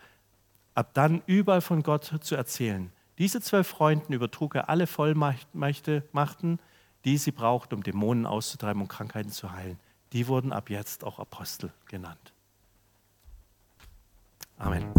[0.74, 2.90] ab dann überall von Gott zu erzählen.
[3.18, 6.58] Diese zwölf Freunden übertrug er alle Vollmachten,
[7.04, 9.78] die sie braucht, um Dämonen auszutreiben und Krankheiten zu heilen.
[10.12, 12.32] Die wurden ab jetzt auch Apostel genannt.
[14.58, 14.92] Amen.